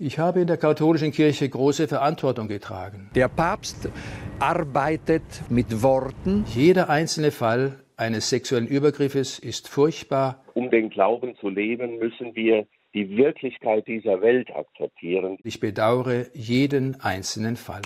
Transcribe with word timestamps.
Ich 0.00 0.20
habe 0.20 0.40
in 0.40 0.46
der 0.46 0.58
katholischen 0.58 1.10
Kirche 1.10 1.48
große 1.48 1.88
Verantwortung 1.88 2.46
getragen. 2.46 3.10
Der 3.16 3.26
Papst 3.26 3.90
arbeitet 4.38 5.24
mit 5.48 5.82
Worten. 5.82 6.44
Jeder 6.54 6.88
einzelne 6.88 7.32
Fall 7.32 7.80
eines 7.96 8.30
sexuellen 8.30 8.68
Übergriffes 8.68 9.40
ist 9.40 9.68
furchtbar. 9.68 10.44
Um 10.54 10.70
den 10.70 10.90
Glauben 10.90 11.34
zu 11.40 11.48
leben, 11.48 11.98
müssen 11.98 12.36
wir 12.36 12.68
die 12.94 13.16
Wirklichkeit 13.16 13.88
dieser 13.88 14.20
Welt 14.20 14.54
akzeptieren. 14.54 15.36
Ich 15.42 15.58
bedauere 15.58 16.26
jeden 16.32 17.00
einzelnen 17.00 17.56
Fall. 17.56 17.82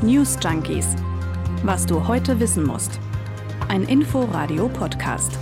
News 0.00 0.38
Junkies. 0.42 0.96
Was 1.62 1.84
du 1.84 2.08
heute 2.08 2.40
wissen 2.40 2.64
musst. 2.64 2.98
Ein 3.68 3.82
Info-Radio-Podcast. 3.82 5.38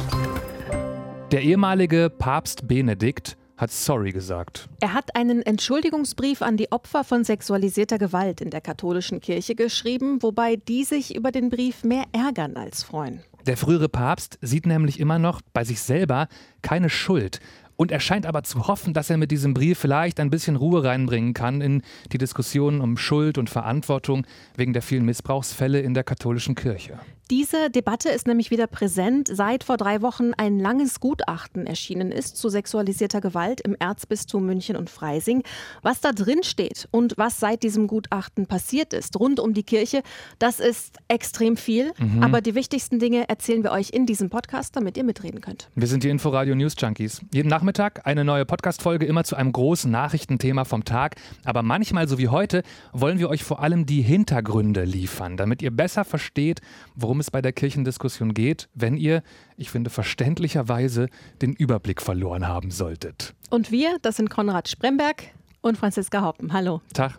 Der 1.30 1.42
ehemalige 1.42 2.10
Papst 2.10 2.66
Benedikt 2.66 3.36
hat 3.56 3.70
sorry 3.70 4.12
gesagt. 4.12 4.68
Er 4.80 4.92
hat 4.92 5.16
einen 5.16 5.42
Entschuldigungsbrief 5.42 6.42
an 6.42 6.56
die 6.56 6.70
Opfer 6.72 7.04
von 7.04 7.24
sexualisierter 7.24 7.98
Gewalt 7.98 8.40
in 8.40 8.50
der 8.50 8.60
katholischen 8.60 9.20
Kirche 9.20 9.54
geschrieben, 9.54 10.22
wobei 10.22 10.56
die 10.56 10.84
sich 10.84 11.16
über 11.16 11.32
den 11.32 11.48
Brief 11.48 11.84
mehr 11.84 12.04
ärgern 12.12 12.56
als 12.56 12.82
freuen. 12.82 13.20
Der 13.46 13.56
frühere 13.56 13.88
Papst 13.88 14.38
sieht 14.42 14.66
nämlich 14.66 14.98
immer 14.98 15.18
noch 15.18 15.40
bei 15.52 15.64
sich 15.64 15.80
selber 15.80 16.28
keine 16.62 16.90
Schuld. 16.90 17.40
Und 17.76 17.92
er 17.92 18.00
scheint 18.00 18.26
aber 18.26 18.42
zu 18.42 18.66
hoffen, 18.66 18.94
dass 18.94 19.10
er 19.10 19.18
mit 19.18 19.30
diesem 19.30 19.54
Brief 19.54 19.78
vielleicht 19.78 20.18
ein 20.18 20.30
bisschen 20.30 20.56
Ruhe 20.56 20.82
reinbringen 20.82 21.34
kann 21.34 21.60
in 21.60 21.82
die 22.10 22.18
Diskussion 22.18 22.80
um 22.80 22.96
Schuld 22.96 23.38
und 23.38 23.50
Verantwortung 23.50 24.26
wegen 24.56 24.72
der 24.72 24.82
vielen 24.82 25.04
Missbrauchsfälle 25.04 25.80
in 25.80 25.94
der 25.94 26.02
katholischen 26.02 26.54
Kirche. 26.54 26.98
Diese 27.28 27.70
Debatte 27.70 28.08
ist 28.08 28.28
nämlich 28.28 28.52
wieder 28.52 28.68
präsent, 28.68 29.28
seit 29.32 29.64
vor 29.64 29.76
drei 29.76 30.00
Wochen 30.00 30.30
ein 30.36 30.60
langes 30.60 31.00
Gutachten 31.00 31.66
erschienen 31.66 32.12
ist 32.12 32.36
zu 32.36 32.48
sexualisierter 32.48 33.20
Gewalt 33.20 33.60
im 33.60 33.74
Erzbistum 33.76 34.46
München 34.46 34.76
und 34.76 34.90
Freising. 34.90 35.42
Was 35.82 36.00
da 36.00 36.12
drin 36.12 36.44
steht 36.44 36.86
und 36.92 37.14
was 37.16 37.40
seit 37.40 37.64
diesem 37.64 37.88
Gutachten 37.88 38.46
passiert 38.46 38.92
ist 38.92 39.18
rund 39.18 39.40
um 39.40 39.54
die 39.54 39.64
Kirche, 39.64 40.04
das 40.38 40.60
ist 40.60 40.98
extrem 41.08 41.56
viel. 41.56 41.92
Mhm. 41.98 42.22
Aber 42.22 42.40
die 42.40 42.54
wichtigsten 42.54 43.00
Dinge 43.00 43.28
erzählen 43.28 43.64
wir 43.64 43.72
euch 43.72 43.90
in 43.90 44.06
diesem 44.06 44.30
Podcast, 44.30 44.76
damit 44.76 44.96
ihr 44.96 45.02
mitreden 45.02 45.40
könnt. 45.40 45.68
Wir 45.74 45.88
sind 45.88 46.04
die 46.04 46.10
Inforadio 46.10 46.54
News 46.54 46.76
Junkies. 46.78 47.22
Jeden 47.34 47.48
Nachmittag 47.48 48.06
eine 48.06 48.24
neue 48.24 48.46
Podcast-Folge, 48.46 49.04
immer 49.04 49.24
zu 49.24 49.34
einem 49.34 49.50
großen 49.50 49.90
Nachrichtenthema 49.90 50.64
vom 50.64 50.84
Tag. 50.84 51.16
Aber 51.44 51.64
manchmal, 51.64 52.06
so 52.06 52.18
wie 52.18 52.28
heute, 52.28 52.62
wollen 52.92 53.18
wir 53.18 53.30
euch 53.30 53.42
vor 53.42 53.64
allem 53.64 53.84
die 53.84 54.02
Hintergründe 54.02 54.84
liefern, 54.84 55.36
damit 55.36 55.60
ihr 55.60 55.72
besser 55.72 56.04
versteht, 56.04 56.60
worum 56.94 57.15
worum 57.16 57.20
es 57.22 57.30
bei 57.30 57.40
der 57.40 57.54
Kirchendiskussion 57.54 58.34
geht, 58.34 58.68
wenn 58.74 58.98
ihr, 58.98 59.22
ich 59.56 59.70
finde 59.70 59.88
verständlicherweise, 59.88 61.08
den 61.40 61.54
Überblick 61.54 62.02
verloren 62.02 62.46
haben 62.46 62.70
solltet. 62.70 63.32
Und 63.48 63.70
wir, 63.70 63.96
das 64.02 64.16
sind 64.16 64.28
Konrad 64.28 64.68
Spremberg 64.68 65.22
und 65.62 65.78
Franziska 65.78 66.22
Hoppen. 66.22 66.52
Hallo. 66.52 66.82
Tag. 66.92 67.18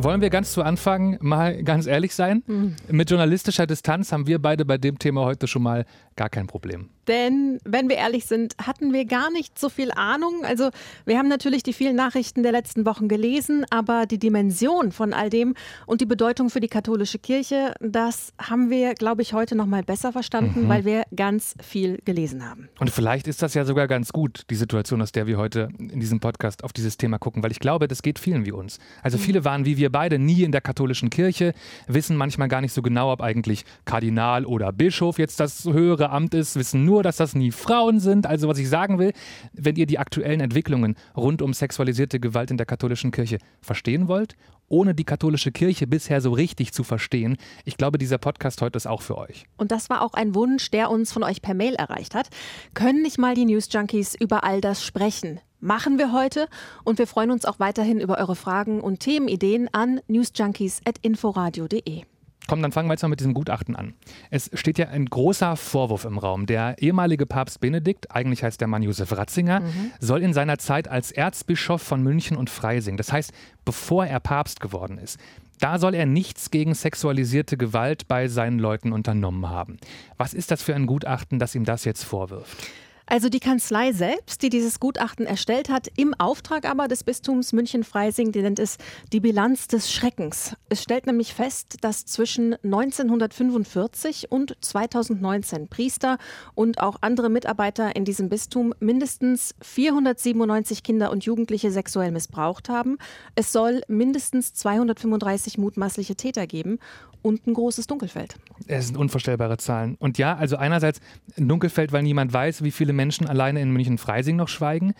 Wollen 0.00 0.20
wir 0.20 0.28
ganz 0.28 0.52
zu 0.52 0.62
Anfang 0.62 1.16
mal 1.22 1.62
ganz 1.62 1.86
ehrlich 1.86 2.14
sein? 2.14 2.42
Mhm. 2.46 2.76
Mit 2.90 3.08
journalistischer 3.08 3.66
Distanz 3.66 4.12
haben 4.12 4.26
wir 4.26 4.38
beide 4.38 4.66
bei 4.66 4.76
dem 4.76 4.98
Thema 4.98 5.24
heute 5.24 5.46
schon 5.46 5.62
mal 5.62 5.86
gar 6.16 6.28
kein 6.28 6.46
Problem. 6.46 6.90
Denn, 7.08 7.58
wenn 7.64 7.88
wir 7.88 7.96
ehrlich 7.96 8.26
sind, 8.26 8.54
hatten 8.64 8.92
wir 8.92 9.04
gar 9.04 9.30
nicht 9.30 9.58
so 9.58 9.68
viel 9.68 9.90
Ahnung. 9.92 10.44
Also, 10.44 10.70
wir 11.04 11.18
haben 11.18 11.28
natürlich 11.28 11.62
die 11.62 11.72
vielen 11.72 11.96
Nachrichten 11.96 12.42
der 12.42 12.52
letzten 12.52 12.86
Wochen 12.86 13.08
gelesen, 13.08 13.66
aber 13.70 14.06
die 14.06 14.18
Dimension 14.18 14.92
von 14.92 15.12
all 15.12 15.30
dem 15.30 15.54
und 15.86 16.00
die 16.00 16.06
Bedeutung 16.06 16.50
für 16.50 16.60
die 16.60 16.68
katholische 16.68 17.18
Kirche, 17.18 17.74
das 17.80 18.32
haben 18.40 18.70
wir, 18.70 18.94
glaube 18.94 19.22
ich, 19.22 19.34
heute 19.34 19.54
noch 19.54 19.66
mal 19.66 19.82
besser 19.82 20.12
verstanden, 20.12 20.64
mhm. 20.64 20.68
weil 20.68 20.84
wir 20.84 21.04
ganz 21.14 21.54
viel 21.62 21.98
gelesen 22.04 22.48
haben. 22.48 22.68
Und 22.78 22.90
vielleicht 22.90 23.28
ist 23.28 23.42
das 23.42 23.54
ja 23.54 23.64
sogar 23.64 23.86
ganz 23.86 24.12
gut, 24.12 24.42
die 24.50 24.54
Situation, 24.54 25.02
aus 25.02 25.12
der 25.12 25.26
wir 25.26 25.36
heute 25.36 25.68
in 25.78 26.00
diesem 26.00 26.20
Podcast 26.20 26.64
auf 26.64 26.72
dieses 26.72 26.96
Thema 26.96 27.18
gucken, 27.18 27.42
weil 27.42 27.50
ich 27.50 27.60
glaube, 27.60 27.88
das 27.88 28.02
geht 28.02 28.18
vielen 28.18 28.46
wie 28.46 28.52
uns. 28.52 28.78
Also, 29.02 29.18
mhm. 29.18 29.22
viele 29.22 29.44
waren 29.44 29.64
wie 29.66 29.76
wir 29.76 29.90
beide 29.90 30.18
nie 30.18 30.42
in 30.42 30.52
der 30.52 30.60
katholischen 30.60 31.10
Kirche, 31.10 31.52
wissen 31.86 32.16
manchmal 32.16 32.48
gar 32.48 32.60
nicht 32.60 32.72
so 32.72 32.80
genau, 32.80 33.12
ob 33.12 33.20
eigentlich 33.20 33.64
Kardinal 33.84 34.46
oder 34.46 34.72
Bischof 34.72 35.18
jetzt 35.18 35.40
das 35.40 35.64
höhere 35.64 36.03
höhere 36.04 36.10
Amt 36.10 36.34
ist, 36.34 36.56
wissen 36.56 36.84
nur, 36.84 37.02
dass 37.02 37.16
das 37.16 37.34
nie 37.34 37.50
Frauen 37.50 37.98
sind. 38.00 38.26
Also 38.26 38.48
was 38.48 38.58
ich 38.58 38.68
sagen 38.68 38.98
will, 38.98 39.12
wenn 39.52 39.76
ihr 39.76 39.86
die 39.86 39.98
aktuellen 39.98 40.40
Entwicklungen 40.40 40.96
rund 41.16 41.40
um 41.42 41.54
sexualisierte 41.54 42.20
Gewalt 42.20 42.50
in 42.50 42.56
der 42.56 42.66
katholischen 42.66 43.10
Kirche 43.10 43.38
verstehen 43.60 44.08
wollt, 44.08 44.36
ohne 44.68 44.94
die 44.94 45.04
katholische 45.04 45.52
Kirche 45.52 45.86
bisher 45.86 46.20
so 46.20 46.32
richtig 46.32 46.72
zu 46.72 46.84
verstehen, 46.84 47.36
ich 47.64 47.76
glaube, 47.76 47.98
dieser 47.98 48.18
Podcast 48.18 48.60
heute 48.62 48.76
ist 48.76 48.86
auch 48.86 49.02
für 49.02 49.18
euch. 49.18 49.46
Und 49.56 49.72
das 49.72 49.90
war 49.90 50.02
auch 50.02 50.14
ein 50.14 50.34
Wunsch, 50.34 50.70
der 50.70 50.90
uns 50.90 51.12
von 51.12 51.22
euch 51.22 51.42
per 51.42 51.54
Mail 51.54 51.74
erreicht 51.74 52.14
hat. 52.14 52.28
Können 52.74 53.02
nicht 53.02 53.18
mal 53.18 53.34
die 53.34 53.46
News 53.46 53.68
Junkies 53.70 54.14
über 54.14 54.44
all 54.44 54.60
das 54.60 54.84
sprechen? 54.84 55.40
Machen 55.60 55.98
wir 55.98 56.12
heute 56.12 56.48
und 56.84 56.98
wir 56.98 57.06
freuen 57.06 57.30
uns 57.30 57.46
auch 57.46 57.58
weiterhin 57.58 58.00
über 58.00 58.18
eure 58.18 58.36
Fragen 58.36 58.82
und 58.82 59.00
Themenideen 59.00 59.70
an 59.72 60.00
newsjunkies.inforadio.de. 60.08 62.04
Komm, 62.46 62.60
dann 62.60 62.72
fangen 62.72 62.88
wir 62.88 62.94
jetzt 62.94 63.02
mal 63.02 63.08
mit 63.08 63.20
diesem 63.20 63.34
Gutachten 63.34 63.74
an. 63.74 63.94
Es 64.30 64.50
steht 64.54 64.78
ja 64.78 64.88
ein 64.88 65.06
großer 65.06 65.56
Vorwurf 65.56 66.04
im 66.04 66.18
Raum. 66.18 66.46
Der 66.46 66.76
ehemalige 66.78 67.26
Papst 67.26 67.60
Benedikt, 67.60 68.10
eigentlich 68.10 68.42
heißt 68.42 68.60
der 68.60 68.68
Mann 68.68 68.82
Josef 68.82 69.12
Ratzinger, 69.12 69.60
mhm. 69.60 69.92
soll 69.98 70.22
in 70.22 70.34
seiner 70.34 70.58
Zeit 70.58 70.88
als 70.88 71.10
Erzbischof 71.10 71.80
von 71.80 72.02
München 72.02 72.36
und 72.36 72.50
Freising, 72.50 72.96
das 72.96 73.12
heißt, 73.12 73.32
bevor 73.64 74.06
er 74.06 74.20
Papst 74.20 74.60
geworden 74.60 74.98
ist, 74.98 75.18
da 75.60 75.78
soll 75.78 75.94
er 75.94 76.04
nichts 76.04 76.50
gegen 76.50 76.74
sexualisierte 76.74 77.56
Gewalt 77.56 78.08
bei 78.08 78.28
seinen 78.28 78.58
Leuten 78.58 78.92
unternommen 78.92 79.48
haben. 79.48 79.78
Was 80.16 80.34
ist 80.34 80.50
das 80.50 80.62
für 80.62 80.74
ein 80.74 80.86
Gutachten, 80.86 81.38
das 81.38 81.54
ihm 81.54 81.64
das 81.64 81.84
jetzt 81.84 82.04
vorwirft? 82.04 82.68
Also 83.06 83.28
die 83.28 83.40
Kanzlei 83.40 83.92
selbst, 83.92 84.42
die 84.42 84.48
dieses 84.48 84.80
Gutachten 84.80 85.26
erstellt 85.26 85.68
hat, 85.68 85.88
im 85.96 86.14
Auftrag 86.14 86.68
aber 86.68 86.88
des 86.88 87.04
Bistums 87.04 87.52
München-Freising, 87.52 88.32
die 88.32 88.40
nennt 88.40 88.58
es 88.58 88.78
die 89.12 89.20
Bilanz 89.20 89.68
des 89.68 89.92
Schreckens. 89.92 90.56
Es 90.70 90.82
stellt 90.82 91.06
nämlich 91.06 91.34
fest, 91.34 91.76
dass 91.82 92.06
zwischen 92.06 92.54
1945 92.64 94.32
und 94.32 94.56
2019 94.60 95.68
Priester 95.68 96.16
und 96.54 96.80
auch 96.80 96.96
andere 97.02 97.28
Mitarbeiter 97.28 97.94
in 97.94 98.06
diesem 98.06 98.30
Bistum 98.30 98.72
mindestens 98.80 99.54
497 99.60 100.82
Kinder 100.82 101.10
und 101.10 101.24
Jugendliche 101.26 101.70
sexuell 101.70 102.10
missbraucht 102.10 102.70
haben. 102.70 102.96
Es 103.34 103.52
soll 103.52 103.82
mindestens 103.86 104.54
235 104.54 105.58
mutmaßliche 105.58 106.16
Täter 106.16 106.46
geben 106.46 106.78
und 107.24 107.46
ein 107.46 107.54
großes 107.54 107.86
Dunkelfeld. 107.86 108.36
Es 108.66 108.86
sind 108.86 108.96
unvorstellbare 108.98 109.56
Zahlen. 109.56 109.96
Und 109.98 110.18
ja, 110.18 110.36
also 110.36 110.56
einerseits 110.56 111.00
ein 111.38 111.48
Dunkelfeld, 111.48 111.90
weil 111.90 112.02
niemand 112.02 112.32
weiß, 112.32 112.62
wie 112.62 112.70
viele 112.70 112.92
Menschen 112.94 113.26
alleine 113.26 113.60
in 113.60 113.70
München-Freising 113.70 114.36
noch 114.36 114.48
schweigen. 114.48 114.94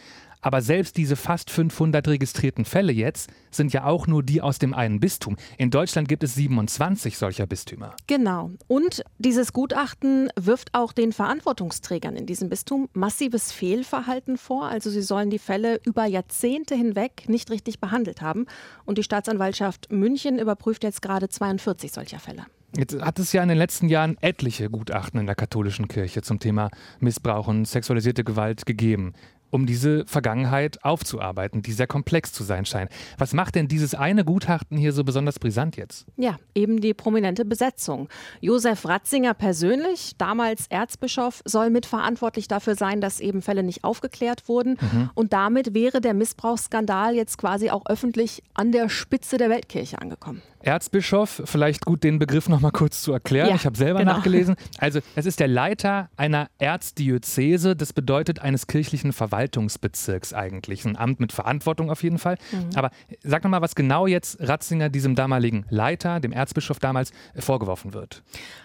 Aber 0.45 0.61
selbst 0.61 0.99
diese 0.99 1.17
fast 1.17 1.51
500 1.51 2.07
registrierten 2.07 2.67
Fälle 2.67 2.93
jetzt 2.93 3.31
sind 3.51 3.73
ja 3.73 3.85
auch 3.87 4.07
nur 4.07 4.23
die 4.23 4.43
aus 4.43 4.59
dem 4.59 4.75
einen 4.75 5.01
Bistum. 5.01 5.37
In 5.57 5.71
Deutschland 5.71 6.07
gibt 6.07 6.23
es 6.23 6.35
27 6.35 7.17
solcher 7.17 7.47
Bistümer. 7.47 7.97
Genau. 8.07 8.51
Und 8.67 9.03
dieses 9.17 9.55
Gutachten 9.55 10.29
wirft 10.37 10.75
auch 10.75 10.93
den 10.93 11.13
Verantwortungsträgern 11.13 12.15
in 12.15 12.27
diesem 12.27 12.51
Bistum 12.51 12.91
massives 12.93 13.53
Fehlverhalten 13.53 14.37
vor. 14.37 14.67
Also 14.67 14.91
sie 14.91 15.01
sollen 15.01 15.31
die 15.31 15.39
Fälle 15.39 15.81
über 15.87 16.05
Jahrzehnte 16.05 16.75
hinweg 16.75 17.27
nicht 17.27 17.51
richtig 17.51 17.81
behandelt 17.81 18.21
haben. 18.21 18.45
Und 18.85 18.99
die 18.99 19.03
Staatsanwaltschaft 19.03 19.91
München 19.91 20.39
überprüft 20.39 20.85
jetzt 20.85 21.01
gerade 21.01 21.31
42 21.31 21.91
solcher 21.91 22.19
Fälle. 22.19 22.45
Jetzt 22.77 23.01
hat 23.01 23.19
es 23.19 23.33
ja 23.33 23.43
in 23.43 23.49
den 23.49 23.59
letzten 23.59 23.89
Jahren 23.89 24.17
etliche 24.21 24.69
Gutachten 24.69 25.21
in 25.21 25.27
der 25.27 25.35
katholischen 25.35 25.89
Kirche 25.89 26.23
zum 26.23 26.41
Thema 26.41 26.71
Missbrauch 26.99 27.47
und 27.47 27.67
sexualisierte 27.67 28.25
Gewalt 28.25 28.67
gegeben 28.67 29.15
um 29.55 29.67
diese 29.67 30.05
Vergangenheit 30.07 30.85
aufzuarbeiten, 30.85 31.63
die 31.63 31.71
sehr 31.71 31.87
komplex 31.87 32.33
zu 32.33 32.43
sein 32.43 32.67
scheint. 32.67 32.91
Was 33.19 33.35
macht 33.35 33.55
denn 33.55 33.69
dieses 33.69 33.95
eine 33.95 34.25
Gutachten 34.25 34.77
hier 34.77 34.93
so 34.93 35.05
besonders 35.05 35.39
brisant 35.39 35.77
jetzt? 35.77 36.07
Ja, 36.17 36.39
eben 36.57 36.81
die 36.81 36.93
prominente 36.93 37.45
Besetzung. 37.45 38.09
Josef 38.41 38.85
Ratzinger 38.85 39.33
persönlich, 39.33 40.15
damals 40.19 40.67
Erzbischof, 40.71 41.41
soll 41.45 41.71
mitverantwortlich 41.71 42.49
dafür 42.49 42.75
sein, 42.75 43.01
dass 43.01 43.21
eben 43.21 43.43
Fälle 43.43 43.63
nicht 43.63 43.85
aufgeklärt 43.85 44.49
wurden. 44.49 44.77
Mhm. 44.81 45.11
Und 45.15 45.33
damit 45.33 45.73
wäre 45.73 46.01
der 46.01 46.15
Missbrauchsskandal 46.15 47.15
jetzt 47.15 47.39
quasi 47.39 47.71
auch 47.71 47.87
öffentlich 47.87 48.43
an 48.55 48.73
der 48.73 48.89
Spitze 48.89 49.37
der 49.37 49.51
Weltkirche 49.51 50.03
angekommen. 50.03 50.43
Erzbischof, 50.65 51.43
vielleicht 51.45 51.85
gut 51.85 52.03
den 52.03 52.19
Begriff 52.19 52.49
noch 52.49 52.61
mal 52.61 52.71
kurz 52.71 53.03
zu 53.03 53.13
erklären. 53.13 53.51
Ja, 53.51 53.55
ich 53.55 53.67
habe 53.67 53.77
selber 53.77 54.01
genau. 54.01 54.15
nachgelesen. 54.15 54.57
Also, 54.79 55.01
es 55.15 55.27
ist 55.27 55.41
der 55.41 55.49
Leiter 55.49 56.09
einer 56.17 56.49
Erzdiözese. 56.59 57.77
Das 57.77 57.93
bedeutet 57.93 58.41
eines 58.41 58.67
kirchlichen 58.67 59.13
Verwaltungsbezirks 59.13 60.33
eigentlich. 60.33 60.85
Ein 60.85 60.97
Amt 60.97 61.21
mit 61.21 61.33
Verantwortung 61.33 61.91
auf 61.91 62.03
jeden 62.03 62.19
Fall. 62.19 62.37
Mhm. 62.53 62.71
Aber 62.75 62.91
sag 63.23 63.45
noch 63.45 63.51
mal, 63.51 63.61
was 63.61 63.75
genau 63.75 64.07
jetzt 64.07 64.39
Ratzinger, 64.41 64.89
diesem 64.89 65.15
damaligen 65.15 65.67
Leiter, 65.69 66.21
dem 66.21 66.33
Erzbischof 66.33 66.79
damals, 66.79 67.13
vorgeworfen 67.37 67.95
wird. 67.95 68.23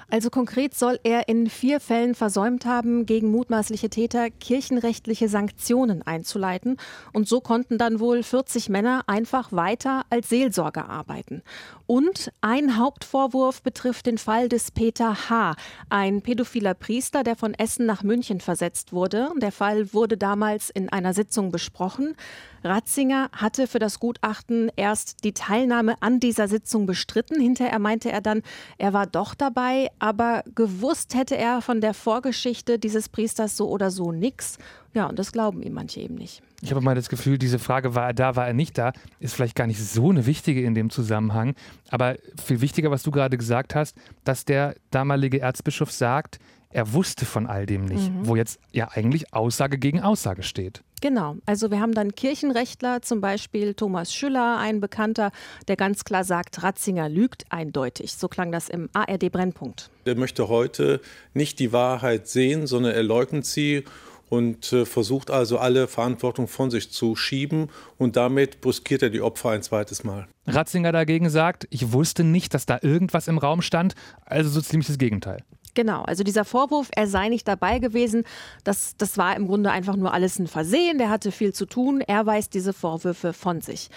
Also 0.10 0.30
konkret 0.30 0.74
soll 0.74 1.00
er 1.04 1.28
in 1.28 1.50
vier 1.50 1.80
Fällen 1.80 2.16
versäumt 2.16 2.66
haben, 2.66 3.06
gegen 3.06 3.30
mutmaßliche 3.32 3.90
Täter 3.90 4.30
kirchenrechtliche 4.30 5.30
Sanktionen 5.30 6.02
einzuleiten. 6.02 6.78
Und 7.14 7.28
so 7.28 7.42
konnten 7.42 7.78
dann 7.78 8.00
wohl 8.00 8.24
40 8.24 8.70
Männer 8.70 9.04
einfach 9.08 9.52
weiter 9.52 10.06
als 10.10 10.30
Seelsorger 10.30 10.90
arbeiten. 10.90 11.44
Und 11.86 12.32
ein 12.42 12.78
Hauptvorwurf 12.78 13.62
betrifft 13.62 14.08
den 14.08 14.18
Fall 14.18 14.50
des 14.50 14.72
Peter 14.72 15.30
H., 15.30 15.56
ein 15.90 16.22
pädophiler 16.22 16.74
Priester, 16.74 17.24
der 17.24 17.36
von 17.36 17.54
Essen 17.54 17.86
nach 17.86 18.04
München 18.04 18.42
versetzt 18.42 18.94
wurde. 18.94 19.30
Der 19.38 19.52
Fall 19.52 19.94
wurde 19.94 20.18
damals 20.18 20.70
in 20.70 20.90
einer 20.90 21.14
Sitzung 21.14 21.52
besprochen. 21.52 22.16
Ratzinger 22.64 23.30
hatte 23.32 23.68
für 23.68 23.80
das 23.80 24.00
Gutachten 24.00 24.72
erst 24.76 25.24
die 25.24 25.34
Teilnahme 25.34 25.96
an 26.02 26.20
dieser 26.20 26.48
Sitzung 26.48 26.86
bestritten. 26.86 27.40
Hinterher 27.40 27.80
meinte 27.80 28.12
er 28.12 28.22
dann, 28.22 28.42
er 28.78 28.94
war 28.94 29.08
doch 29.08 29.34
dabei, 29.34 29.90
aber 30.00 30.44
gewusst 30.56 31.14
hätte 31.14 31.38
er 31.38 31.62
von 31.62 31.82
der 31.82 31.94
Vorgeschichte 31.94 32.80
dieses 32.80 33.10
Priesters 33.10 33.56
so 33.56 33.70
oder 33.70 33.92
so 33.92 34.12
nichts. 34.12 34.58
Ja, 34.94 35.06
und 35.06 35.20
das 35.20 35.32
glauben 35.32 35.62
ihm 35.62 35.74
manche 35.74 36.00
eben 36.00 36.16
nicht. 36.16 36.42
Ich 36.62 36.72
habe 36.72 36.82
mal 36.82 36.96
das 36.96 37.10
Gefühl, 37.10 37.38
diese 37.38 37.60
Frage, 37.60 37.96
war 37.96 38.08
er 38.08 38.14
da, 38.14 38.36
war 38.36 38.48
er 38.48 38.54
nicht 38.54 38.78
da, 38.78 38.92
ist 39.20 39.36
vielleicht 39.36 39.56
gar 39.56 39.68
nicht 39.68 39.80
so 39.80 40.10
eine 40.10 40.26
wichtige 40.26 40.64
in 40.64 40.74
dem 40.74 40.90
Zusammenhang. 40.90 41.56
Aber 41.90 42.16
viel 42.44 42.62
wichtiger, 42.62 42.92
was 42.92 43.04
du 43.04 43.12
gerade 43.12 43.38
gesagt 43.38 43.76
hast, 43.76 43.96
dass 44.24 44.46
der 44.46 44.76
damalige 44.92 45.40
Erzbischof 45.40 45.92
sagt, 45.92 46.40
er 46.72 46.94
wusste 46.94 47.26
von 47.26 47.48
all 47.48 47.66
dem 47.66 47.86
nicht, 47.86 48.12
mhm. 48.12 48.28
wo 48.28 48.36
jetzt 48.36 48.60
ja 48.72 48.90
eigentlich 48.92 49.34
Aussage 49.34 49.78
gegen 49.78 50.02
Aussage 50.02 50.44
steht. 50.44 50.82
Genau, 51.02 51.38
also 51.46 51.72
wir 51.72 51.80
haben 51.80 51.94
dann 51.94 52.14
Kirchenrechtler, 52.14 53.02
zum 53.02 53.22
Beispiel 53.22 53.74
Thomas 53.74 54.14
Schüller, 54.14 54.58
ein 54.58 54.80
Bekannter, 54.80 55.32
der 55.68 55.76
ganz 55.76 56.04
klar 56.04 56.24
sagt, 56.24 56.62
Ratzinger 56.62 57.08
lügt 57.08 57.46
eindeutig. 57.50 58.14
So 58.14 58.28
klang 58.28 58.52
das 58.52 58.70
im 58.70 58.90
ARD 58.94 59.32
Brennpunkt. 59.32 59.90
Der 60.06 60.16
möchte 60.16 60.50
heute 60.50 61.00
nicht 61.34 61.60
die 61.60 61.72
Wahrheit 61.72 62.28
sehen, 62.28 62.68
sondern 62.68 62.94
er 62.94 63.04
leugnet 63.04 63.46
sie 63.46 63.86
und 64.30 64.72
äh, 64.74 64.86
versucht 64.86 65.32
also 65.32 65.58
alle 65.58 65.88
Verantwortung 65.88 66.48
von 66.48 66.72
sich 66.72 66.92
zu 66.92 67.16
schieben 67.16 67.70
und 67.98 68.16
damit 68.16 68.62
brüskiert 68.62 69.02
er 69.02 69.10
die 69.10 69.22
Opfer 69.22 69.50
ein 69.50 69.64
zweites 69.64 70.04
Mal. 70.04 70.28
Ratzinger 70.46 70.92
dagegen 70.92 71.30
sagt, 71.30 71.68
ich 71.72 71.92
wusste 71.92 72.24
nicht, 72.24 72.54
dass 72.54 72.66
da 72.66 72.80
irgendwas 72.82 73.28
im 73.28 73.38
Raum 73.38 73.62
stand, 73.62 73.96
also 74.26 74.50
so 74.50 74.62
ziemlich 74.62 74.88
das 74.88 74.98
Gegenteil. 74.98 75.44
Genau, 75.76 76.02
also 76.04 76.24
dieser 76.24 76.46
Vorwurf, 76.46 76.90
er 76.96 77.08
sei 77.08 77.30
nicht 77.30 77.48
dabei 77.48 77.80
gewesen, 77.80 78.24
das, 78.64 78.96
das 78.98 79.18
war 79.18 79.36
im 79.36 79.48
Grunde 79.48 79.72
einfach 79.72 79.96
nur 79.96 80.14
alles 80.14 80.40
ein 80.40 80.48
Versehen, 80.48 80.98
der 80.98 81.10
hatte 81.10 81.32
viel 81.32 81.54
zu 81.54 81.66
tun, 81.66 82.02
er 82.02 82.26
weist 82.26 82.54
diese 82.54 82.74
Vorwürfe 82.74 83.34
von 83.34 83.62
sich. 83.62 83.90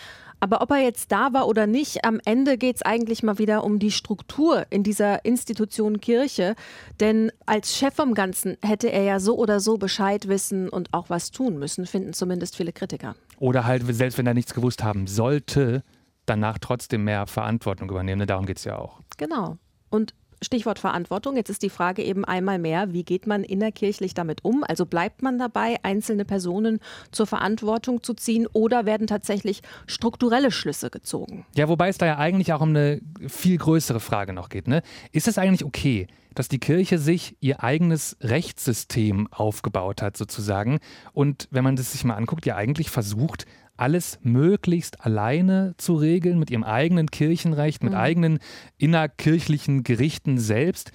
Aber 0.42 0.60
ob 0.60 0.72
er 0.72 0.78
jetzt 0.78 1.12
da 1.12 1.32
war 1.32 1.46
oder 1.46 1.68
nicht, 1.68 2.04
am 2.04 2.20
Ende 2.24 2.58
geht 2.58 2.74
es 2.74 2.82
eigentlich 2.82 3.22
mal 3.22 3.38
wieder 3.38 3.62
um 3.62 3.78
die 3.78 3.92
Struktur 3.92 4.66
in 4.70 4.82
dieser 4.82 5.24
Institution 5.24 6.00
Kirche. 6.00 6.56
Denn 6.98 7.30
als 7.46 7.76
Chef 7.76 7.94
vom 7.94 8.12
Ganzen 8.12 8.56
hätte 8.60 8.88
er 8.88 9.04
ja 9.04 9.20
so 9.20 9.36
oder 9.36 9.60
so 9.60 9.78
Bescheid 9.78 10.26
wissen 10.26 10.68
und 10.68 10.92
auch 10.92 11.10
was 11.10 11.30
tun 11.30 11.60
müssen, 11.60 11.86
finden 11.86 12.12
zumindest 12.12 12.56
viele 12.56 12.72
Kritiker. 12.72 13.14
Oder 13.38 13.66
halt, 13.66 13.84
selbst 13.94 14.18
wenn 14.18 14.26
er 14.26 14.34
nichts 14.34 14.52
gewusst 14.52 14.82
haben 14.82 15.06
sollte, 15.06 15.84
danach 16.26 16.58
trotzdem 16.58 17.04
mehr 17.04 17.28
Verantwortung 17.28 17.88
übernehmen. 17.88 18.26
Darum 18.26 18.44
geht 18.44 18.58
es 18.58 18.64
ja 18.64 18.76
auch. 18.76 18.98
Genau. 19.18 19.58
Und 19.90 20.12
Stichwort 20.42 20.78
Verantwortung. 20.78 21.36
Jetzt 21.36 21.50
ist 21.50 21.62
die 21.62 21.70
Frage 21.70 22.02
eben 22.02 22.24
einmal 22.24 22.58
mehr, 22.58 22.92
wie 22.92 23.04
geht 23.04 23.26
man 23.26 23.44
innerkirchlich 23.44 24.14
damit 24.14 24.44
um? 24.44 24.64
Also 24.66 24.86
bleibt 24.86 25.22
man 25.22 25.38
dabei, 25.38 25.76
einzelne 25.82 26.24
Personen 26.24 26.80
zur 27.10 27.26
Verantwortung 27.26 28.02
zu 28.02 28.14
ziehen 28.14 28.46
oder 28.52 28.86
werden 28.86 29.06
tatsächlich 29.06 29.62
strukturelle 29.86 30.50
Schlüsse 30.50 30.90
gezogen? 30.90 31.46
Ja, 31.56 31.68
wobei 31.68 31.88
es 31.88 31.98
da 31.98 32.06
ja 32.06 32.18
eigentlich 32.18 32.52
auch 32.52 32.60
um 32.60 32.70
eine 32.70 33.00
viel 33.26 33.56
größere 33.56 34.00
Frage 34.00 34.32
noch 34.32 34.48
geht. 34.48 34.68
Ne? 34.68 34.82
Ist 35.12 35.28
es 35.28 35.38
eigentlich 35.38 35.64
okay, 35.64 36.08
dass 36.34 36.48
die 36.48 36.58
Kirche 36.58 36.98
sich 36.98 37.36
ihr 37.40 37.62
eigenes 37.62 38.16
Rechtssystem 38.20 39.28
aufgebaut 39.30 40.02
hat, 40.02 40.16
sozusagen. 40.16 40.80
Und 41.12 41.48
wenn 41.50 41.64
man 41.64 41.76
das 41.76 41.92
sich 41.92 42.04
mal 42.04 42.14
anguckt, 42.14 42.46
ja 42.46 42.56
eigentlich 42.56 42.90
versucht, 42.90 43.46
alles 43.76 44.18
möglichst 44.22 45.04
alleine 45.04 45.74
zu 45.76 45.94
regeln, 45.94 46.38
mit 46.38 46.50
ihrem 46.50 46.64
eigenen 46.64 47.10
Kirchenrecht, 47.10 47.82
mit 47.82 47.92
mhm. 47.92 47.98
eigenen 47.98 48.38
innerkirchlichen 48.78 49.82
Gerichten 49.82 50.38
selbst? 50.38 50.92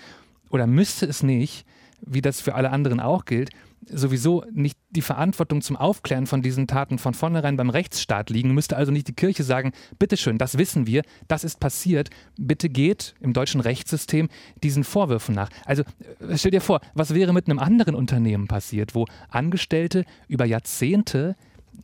Oder 0.50 0.68
müsste 0.68 1.06
es 1.06 1.24
nicht, 1.24 1.66
wie 2.02 2.22
das 2.22 2.42
für 2.42 2.56
alle 2.56 2.70
anderen 2.70 3.00
auch 3.00 3.26
gilt, 3.26 3.50
sowieso 3.90 4.44
nicht 4.52 4.78
die 4.90 5.02
Verantwortung 5.02 5.62
zum 5.62 5.76
Aufklären 5.76 6.28
von 6.28 6.42
diesen 6.42 6.68
Taten 6.68 6.98
von 6.98 7.14
vornherein 7.14 7.58
beim 7.58 7.70
Rechtsstaat 7.70 8.30
liegen, 8.30 8.54
müsste 8.54 8.76
also 8.76 8.92
nicht 8.92 9.08
die 9.08 9.14
Kirche 9.14 9.44
sagen, 9.44 9.72
bitteschön, 10.00 10.38
das 10.38 10.58
wissen 10.58 10.88
wir, 10.88 11.04
das 11.28 11.44
ist 11.44 11.60
passiert, 11.60 12.10
bitte 12.38 12.70
geht 12.70 13.16
im 13.20 13.34
deutschen 13.34 13.62
Rechtssystem 13.62 14.30
diesen 14.64 14.84
Vorwürfen 14.84 15.36
nach. 15.36 15.50
Also 15.66 15.84
äh, 16.20 16.38
stell 16.38 16.52
dir 16.52 16.62
vor, 16.62 16.82
was 16.94 17.14
wäre 17.14 17.34
mit 17.34 17.50
einem 17.50 17.60
anderen 17.60 17.96
Unternehmen 17.96 18.48
passiert, 18.48 18.96
wo 18.96 19.06
Angestellte 19.30 20.06
über 20.28 20.46
Jahrzehnte 20.46 21.36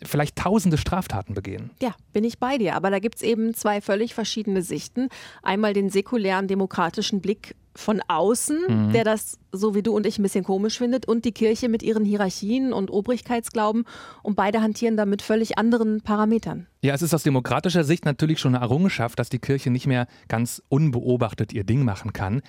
vielleicht 0.03 0.37
tausende 0.37 0.77
Straftaten 0.77 1.33
begehen. 1.33 1.71
Ja, 1.81 1.95
bin 2.11 2.23
ich 2.23 2.39
bei 2.39 2.57
dir. 2.57 2.75
Aber 2.75 2.89
da 2.89 2.99
gibt 2.99 3.15
es 3.15 3.21
eben 3.21 3.53
zwei 3.53 3.81
völlig 3.81 4.13
verschiedene 4.13 4.61
Sichten. 4.61 5.09
Einmal 5.41 5.73
den 5.73 5.89
säkulären 5.89 6.47
demokratischen 6.47 7.21
Blick 7.21 7.55
von 7.75 8.01
außen, 8.07 8.57
mhm. 8.67 8.91
der 8.91 9.03
das 9.03 9.39
so 9.51 9.75
wie 9.75 9.81
du 9.81 9.95
und 9.95 10.05
ich 10.05 10.19
ein 10.19 10.23
bisschen 10.23 10.43
komisch 10.43 10.77
findet, 10.77 11.07
und 11.07 11.25
die 11.25 11.31
Kirche 11.31 11.69
mit 11.69 11.83
ihren 11.83 12.05
Hierarchien 12.05 12.73
und 12.73 12.91
Obrigkeitsglauben. 12.91 13.85
Und 14.21 14.35
beide 14.35 14.61
hantieren 14.61 14.97
da 14.97 15.05
mit 15.05 15.21
völlig 15.21 15.57
anderen 15.57 16.01
Parametern. 16.01 16.67
Ja, 16.81 16.93
es 16.93 17.01
ist 17.01 17.13
aus 17.13 17.23
demokratischer 17.23 17.83
Sicht 17.83 18.05
natürlich 18.05 18.39
schon 18.39 18.55
eine 18.55 18.63
Errungenschaft, 18.63 19.17
dass 19.17 19.29
die 19.29 19.39
Kirche 19.39 19.71
nicht 19.71 19.87
mehr 19.87 20.07
ganz 20.27 20.61
unbeobachtet 20.69 21.53
ihr 21.53 21.63
Ding 21.63 21.83
machen 21.83 22.13
kann. 22.13 22.41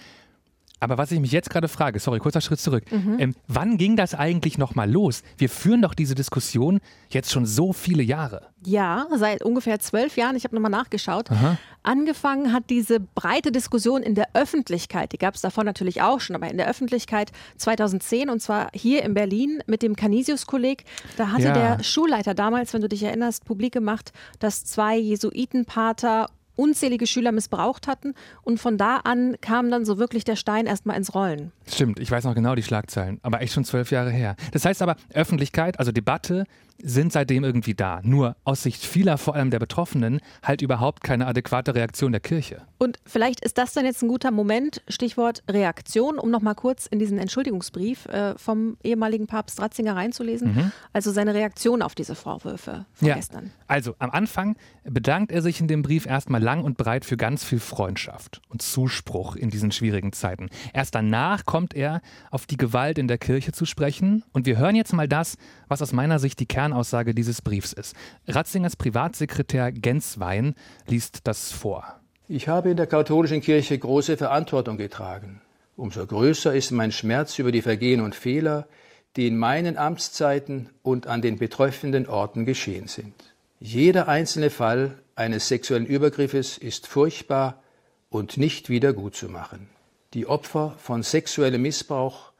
Aber 0.84 0.98
was 0.98 1.10
ich 1.10 1.18
mich 1.18 1.32
jetzt 1.32 1.48
gerade 1.48 1.66
frage, 1.66 1.98
sorry, 1.98 2.18
kurzer 2.18 2.42
Schritt 2.42 2.60
zurück. 2.60 2.84
Mhm. 2.92 3.16
Ähm, 3.18 3.34
wann 3.48 3.78
ging 3.78 3.96
das 3.96 4.14
eigentlich 4.14 4.58
nochmal 4.58 4.90
los? 4.90 5.22
Wir 5.38 5.48
führen 5.48 5.80
doch 5.80 5.94
diese 5.94 6.14
Diskussion 6.14 6.80
jetzt 7.08 7.32
schon 7.32 7.46
so 7.46 7.72
viele 7.72 8.02
Jahre. 8.02 8.48
Ja, 8.66 9.06
seit 9.14 9.42
ungefähr 9.42 9.80
zwölf 9.80 10.16
Jahren. 10.16 10.36
Ich 10.36 10.44
habe 10.44 10.54
nochmal 10.54 10.70
nachgeschaut. 10.70 11.30
Aha. 11.30 11.56
Angefangen 11.82 12.52
hat 12.52 12.64
diese 12.68 13.00
breite 13.00 13.50
Diskussion 13.50 14.02
in 14.02 14.14
der 14.14 14.28
Öffentlichkeit, 14.34 15.12
die 15.12 15.18
gab 15.18 15.34
es 15.34 15.40
davor 15.40 15.64
natürlich 15.64 16.02
auch 16.02 16.20
schon, 16.20 16.36
aber 16.36 16.50
in 16.50 16.56
der 16.56 16.68
Öffentlichkeit 16.68 17.30
2010 17.58 18.30
und 18.30 18.40
zwar 18.40 18.68
hier 18.74 19.02
in 19.02 19.14
Berlin 19.14 19.62
mit 19.66 19.82
dem 19.82 19.96
Canisius-Kolleg. 19.96 20.84
Da 21.16 21.30
hatte 21.30 21.44
ja. 21.44 21.52
der 21.76 21.82
Schulleiter 21.82 22.34
damals, 22.34 22.72
wenn 22.74 22.82
du 22.82 22.88
dich 22.88 23.02
erinnerst, 23.02 23.44
publik 23.44 23.72
gemacht, 23.72 24.12
dass 24.38 24.64
zwei 24.64 24.96
Jesuitenpater 24.96 26.28
unzählige 26.56 27.06
Schüler 27.06 27.32
missbraucht 27.32 27.86
hatten. 27.86 28.14
Und 28.42 28.60
von 28.60 28.78
da 28.78 28.98
an 28.98 29.36
kam 29.40 29.70
dann 29.70 29.84
so 29.84 29.98
wirklich 29.98 30.24
der 30.24 30.36
Stein 30.36 30.66
erstmal 30.66 30.96
ins 30.96 31.14
Rollen. 31.14 31.52
Stimmt, 31.66 31.98
ich 31.98 32.10
weiß 32.10 32.24
noch 32.24 32.34
genau 32.34 32.54
die 32.54 32.62
Schlagzeilen, 32.62 33.18
aber 33.22 33.40
echt 33.40 33.54
schon 33.54 33.64
zwölf 33.64 33.90
Jahre 33.90 34.10
her. 34.10 34.36
Das 34.52 34.64
heißt 34.64 34.82
aber, 34.82 34.96
Öffentlichkeit, 35.12 35.78
also 35.78 35.92
Debatte, 35.92 36.44
sind 36.82 37.12
seitdem 37.12 37.44
irgendwie 37.44 37.74
da. 37.74 38.00
Nur 38.02 38.36
aus 38.44 38.62
Sicht 38.62 38.84
vieler, 38.84 39.18
vor 39.18 39.34
allem 39.34 39.50
der 39.50 39.58
Betroffenen, 39.58 40.20
halt 40.42 40.62
überhaupt 40.62 41.02
keine 41.02 41.26
adäquate 41.26 41.74
Reaktion 41.74 42.12
der 42.12 42.20
Kirche. 42.20 42.62
Und 42.78 42.98
vielleicht 43.06 43.40
ist 43.44 43.58
das 43.58 43.72
dann 43.72 43.84
jetzt 43.84 44.02
ein 44.02 44.08
guter 44.08 44.30
Moment, 44.30 44.82
Stichwort 44.88 45.42
Reaktion, 45.48 46.18
um 46.18 46.30
nochmal 46.30 46.54
kurz 46.54 46.86
in 46.86 46.98
diesen 46.98 47.18
Entschuldigungsbrief 47.18 48.06
äh, 48.06 48.36
vom 48.36 48.76
ehemaligen 48.82 49.26
Papst 49.26 49.60
Ratzinger 49.60 49.96
reinzulesen. 49.96 50.54
Mhm. 50.54 50.72
Also 50.92 51.10
seine 51.10 51.34
Reaktion 51.34 51.82
auf 51.82 51.94
diese 51.94 52.14
Vorwürfe 52.14 52.84
von 52.92 53.08
ja. 53.08 53.14
gestern. 53.14 53.50
Also 53.66 53.94
am 53.98 54.10
Anfang 54.10 54.56
bedankt 54.84 55.32
er 55.32 55.40
sich 55.40 55.60
in 55.60 55.68
dem 55.68 55.82
Brief 55.82 56.06
erstmal 56.06 56.42
lang 56.42 56.64
und 56.64 56.76
breit 56.76 57.04
für 57.04 57.16
ganz 57.16 57.44
viel 57.44 57.60
Freundschaft 57.60 58.42
und 58.48 58.60
Zuspruch 58.60 59.36
in 59.36 59.50
diesen 59.50 59.72
schwierigen 59.72 60.12
Zeiten. 60.12 60.50
Erst 60.72 60.94
danach 60.94 61.46
kommt 61.46 61.74
er 61.74 62.02
auf 62.30 62.46
die 62.46 62.56
Gewalt 62.56 62.98
in 62.98 63.08
der 63.08 63.18
Kirche 63.18 63.52
zu 63.52 63.64
sprechen. 63.64 64.24
Und 64.32 64.46
wir 64.46 64.58
hören 64.58 64.76
jetzt 64.76 64.92
mal 64.92 65.08
das, 65.08 65.36
was 65.74 65.82
aus 65.82 65.92
meiner 65.92 66.20
Sicht 66.20 66.38
die 66.38 66.46
Kern 66.46 66.70
Kernaussage 66.70 67.16
dieses 67.16 67.42
Briefs 67.42 67.72
ist. 67.72 67.96
Ratzingers 68.28 68.76
Privatsekretär 68.76 69.72
Genswein 69.72 70.54
liest 70.86 71.26
das 71.26 71.50
vor. 71.50 71.98
Ich 72.28 72.46
habe 72.46 72.70
in 72.70 72.76
der 72.76 72.86
katholischen 72.86 73.40
Kirche 73.40 73.76
große 73.76 74.16
Verantwortung 74.16 74.76
getragen. 74.76 75.40
Umso 75.76 76.06
größer 76.06 76.54
ist 76.54 76.70
mein 76.70 76.92
Schmerz 76.92 77.40
über 77.40 77.50
die 77.50 77.60
Vergehen 77.60 78.00
und 78.00 78.14
Fehler, 78.14 78.68
die 79.16 79.26
in 79.26 79.36
meinen 79.36 79.76
Amtszeiten 79.76 80.70
und 80.84 81.08
an 81.08 81.22
den 81.22 81.38
betreffenden 81.38 82.06
Orten 82.06 82.46
geschehen 82.46 82.86
sind. 82.86 83.34
Jeder 83.58 84.06
einzelne 84.06 84.50
Fall 84.50 84.94
eines 85.16 85.48
sexuellen 85.48 85.86
Übergriffes 85.86 86.56
ist 86.56 86.86
furchtbar 86.86 87.64
und 88.10 88.36
nicht 88.36 88.70
wieder 88.70 88.92
gut 88.92 89.16
zu 89.16 89.28
machen. 89.28 89.68
Die 90.12 90.28
Opfer 90.28 90.76
von 90.78 91.02
sexuellem 91.02 91.62
Missbrauch 91.62 92.30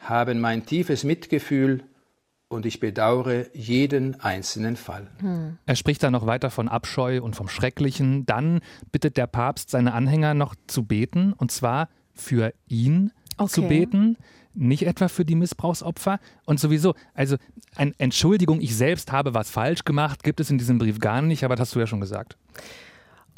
haben 0.00 0.40
mein 0.40 0.66
tiefes 0.66 1.04
Mitgefühl 1.04 1.84
und 2.50 2.66
ich 2.66 2.80
bedauere 2.80 3.46
jeden 3.54 4.20
einzelnen 4.20 4.76
Fall. 4.76 5.06
Hm. 5.20 5.56
Er 5.66 5.76
spricht 5.76 6.02
dann 6.02 6.12
noch 6.12 6.26
weiter 6.26 6.50
von 6.50 6.68
Abscheu 6.68 7.22
und 7.22 7.36
vom 7.36 7.48
Schrecklichen. 7.48 8.26
Dann 8.26 8.60
bittet 8.90 9.16
der 9.16 9.28
Papst 9.28 9.70
seine 9.70 9.94
Anhänger 9.94 10.34
noch 10.34 10.56
zu 10.66 10.82
beten, 10.82 11.32
und 11.32 11.52
zwar 11.52 11.88
für 12.12 12.52
ihn 12.66 13.12
okay. 13.38 13.52
zu 13.52 13.62
beten, 13.62 14.16
nicht 14.52 14.84
etwa 14.84 15.06
für 15.06 15.24
die 15.24 15.36
Missbrauchsopfer. 15.36 16.18
Und 16.44 16.58
sowieso, 16.58 16.94
also 17.14 17.36
eine 17.76 17.92
Entschuldigung, 17.98 18.60
ich 18.60 18.76
selbst 18.76 19.12
habe 19.12 19.32
was 19.32 19.48
falsch 19.48 19.84
gemacht, 19.84 20.24
gibt 20.24 20.40
es 20.40 20.50
in 20.50 20.58
diesem 20.58 20.78
Brief 20.78 20.98
gar 20.98 21.22
nicht, 21.22 21.44
aber 21.44 21.54
das 21.54 21.68
hast 21.68 21.76
du 21.76 21.78
ja 21.78 21.86
schon 21.86 22.00
gesagt. 22.00 22.36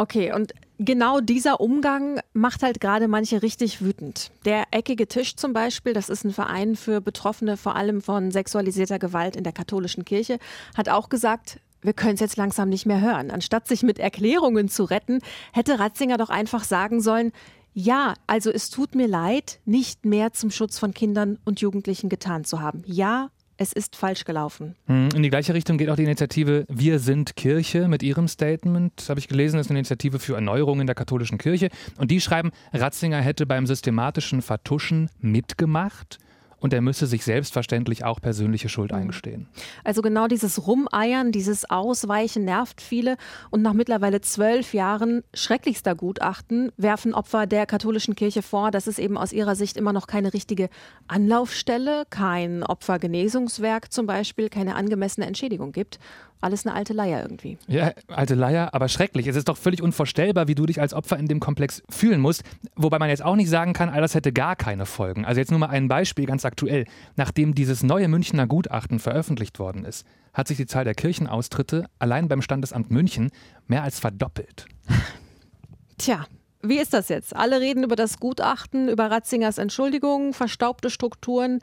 Okay, 0.03 0.33
und 0.33 0.53
genau 0.81 1.21
dieser 1.21 1.61
Umgang 1.61 2.19
macht 2.33 2.65
halt 2.65 2.81
gerade 2.81 3.07
manche 3.07 3.41
richtig 3.41 3.83
wütend. 3.83 4.33
Der 4.45 4.65
Eckige 4.73 5.07
Tisch 5.07 5.37
zum 5.37 5.53
Beispiel, 5.53 5.93
das 5.93 6.09
ist 6.09 6.25
ein 6.25 6.33
Verein 6.33 6.75
für 6.75 7.01
Betroffene 7.01 7.57
vor 7.57 7.77
allem 7.77 8.01
von 8.03 8.33
sexualisierter 8.33 8.99
Gewalt 8.99 9.37
in 9.37 9.45
der 9.45 9.53
katholischen 9.53 10.05
Kirche, 10.05 10.41
hat 10.77 10.89
auch 10.89 11.09
gesagt, 11.09 11.61
wir 11.83 11.93
können 11.93 12.15
es 12.15 12.21
jetzt 12.21 12.37
langsam 12.37 12.69
nicht 12.69 12.85
mehr 12.85 13.01
hören. 13.01 13.31
Anstatt 13.31 13.69
sich 13.69 13.85
mit 13.85 14.01
Erklärungen 14.01 14.69
zu 14.69 14.83
retten, 14.83 15.21
hätte 15.53 15.79
Ratzinger 15.79 16.17
doch 16.17 16.31
einfach 16.31 16.65
sagen 16.65 17.01
sollen, 17.01 17.31
ja, 17.73 18.15
also 18.27 18.51
es 18.51 18.71
tut 18.71 18.97
mir 18.97 19.07
leid, 19.07 19.61
nicht 19.67 20.05
mehr 20.05 20.33
zum 20.33 20.51
Schutz 20.51 20.81
von 20.81 20.93
Kindern 20.93 21.39
und 21.45 21.61
Jugendlichen 21.61 22.09
getan 22.09 22.43
zu 22.43 22.61
haben. 22.61 22.83
Ja, 22.87 23.31
es 23.63 23.73
ist 23.73 23.97
falsch 23.97 24.25
gelaufen. 24.25 24.75
Hm, 24.87 25.09
in 25.15 25.23
die 25.23 25.31
gleiche 25.31 25.55
Richtung 25.55 25.79
geht 25.79 25.89
auch 25.89 25.97
die 25.97 26.03
Initiative 26.03 26.67
Wir 26.69 26.99
sind 26.99 27.37
Kirche 27.37 27.89
mit 27.89 28.03
ihrem 28.03 28.29
Statement, 28.29 29.07
habe 29.09 29.21
ich 29.21 29.29
gelesen, 29.29 29.57
das 29.57 29.67
ist 29.67 29.71
eine 29.71 29.79
Initiative 29.79 30.19
für 30.19 30.35
Erneuerung 30.35 30.81
in 30.81 30.87
der 30.87 30.97
katholischen 30.97 31.39
Kirche. 31.39 31.69
Und 31.97 32.11
die 32.11 32.21
schreiben, 32.21 32.51
Ratzinger 32.73 33.21
hätte 33.21 33.47
beim 33.47 33.67
systematischen 33.67 34.43
Vertuschen 34.43 35.09
mitgemacht 35.21 36.19
und 36.63 36.73
er 36.73 36.81
müsse 36.81 37.07
sich 37.07 37.25
selbstverständlich 37.25 38.05
auch 38.05 38.21
persönliche 38.21 38.69
Schuld 38.69 38.93
mhm. 38.93 38.99
eingestehen. 38.99 39.49
Also 39.85 40.01
genau 40.01 40.29
dieses 40.29 40.67
Rumeiern, 40.67 41.33
dieses 41.33 41.69
Ausweichen 41.69 42.45
nervt 42.45 42.81
viele 42.81 43.17
und 43.51 43.63
nach 43.63 43.73
mittlerweile 43.73 44.21
zwölf 44.21 44.73
Jahren 44.73 45.25
schrecklichster 45.35 45.95
Gutachten 45.97 46.71
werfen 46.77 47.15
Opfer 47.15 47.47
der 47.47 47.67
katholischen 47.67 48.15
Kirche 48.15 48.43
vor, 48.43 48.71
dass 48.71 48.87
es 48.87 49.01
eben 49.01 49.19
aus 49.19 49.33
ihrer 49.33 49.57
Sicht 49.57 49.77
immer 49.77 49.93
noch 49.93 50.07
keine 50.07 50.33
richtige 50.33 50.69
Anlaufstelle, 51.09 52.05
kein 52.09 52.63
Opfergenesungswerk 52.63 53.93
zum 53.93 54.07
Beispiel, 54.07 54.49
keine 54.49 54.77
angemessene 54.77 55.27
Entschädigung 55.27 55.73
gibt 55.73 55.99
alles 56.43 56.67
eine 56.67 56.75
alte 56.75 56.93
Leier 56.93 57.23
irgendwie. 57.23 57.59
Ja, 57.69 57.93
alte 58.09 58.35
Leier, 58.35 58.75
aber 58.75 58.89
schrecklich. 58.89 59.27
Es 59.27 59.37
ist 59.37 59.49
doch 59.49 59.57
völlig 59.57 59.83
unvorstellbar, 59.83 60.49
wie 60.49 60.55
du 60.55 60.67
dich 60.67 60.81
als 60.81 60.93
Opfer 60.93 61.19
in 61.19 61.27
dem 61.27 61.41
Komplex 61.41 61.83
fühlen 61.89 62.21
musst. 62.21 62.43
Wobei 62.77 62.99
man 62.99 63.09
jetzt 63.09 63.25
auch 63.25 63.37
nicht 63.37 63.49
sagen 63.49 63.73
kann, 63.73 63.89
all 63.89 64.01
das 64.01 64.15
hätte 64.15 64.33
gar 64.33 64.57
keine 64.57 64.87
Folgen. 64.87 65.25
Also 65.25 65.41
jetzt 65.41 65.51
nur 65.51 65.61
mal 65.61 65.69
ein 65.69 65.89
Beispiel 65.89 66.27
ganz 66.27 66.45
aktuell. 66.45 66.87
Nachdem 67.17 67.55
dieses 67.55 67.83
neue 67.83 68.09
Münchner 68.09 68.47
Gutachten 68.47 68.99
veröffentlicht 68.99 69.59
worden 69.59 69.85
ist, 69.85 70.07
hat 70.35 70.49
sich 70.49 70.57
die 70.57 70.67
Zahl 70.67 70.85
der 70.85 70.95
Kirchenaustritte 70.95 71.87
allein 71.99 72.29
beim 72.29 72.43
Standesamt 72.43 72.91
München 72.91 73.31
mehr 73.67 73.83
als 73.83 74.01
verdoppelt. 74.01 74.67
Tja, 75.99 76.27
wie 76.63 76.79
ist 76.79 76.95
das 76.95 77.09
jetzt? 77.09 77.35
Alle 77.35 77.61
reden 77.61 77.83
über 77.83 77.97
das 77.97 78.19
Gutachten, 78.19 78.89
über 78.89 79.11
Ratzingers 79.11 79.59
Entschuldigung, 79.59 80.33
verstaubte 80.33 80.91
Strukturen. 80.91 81.61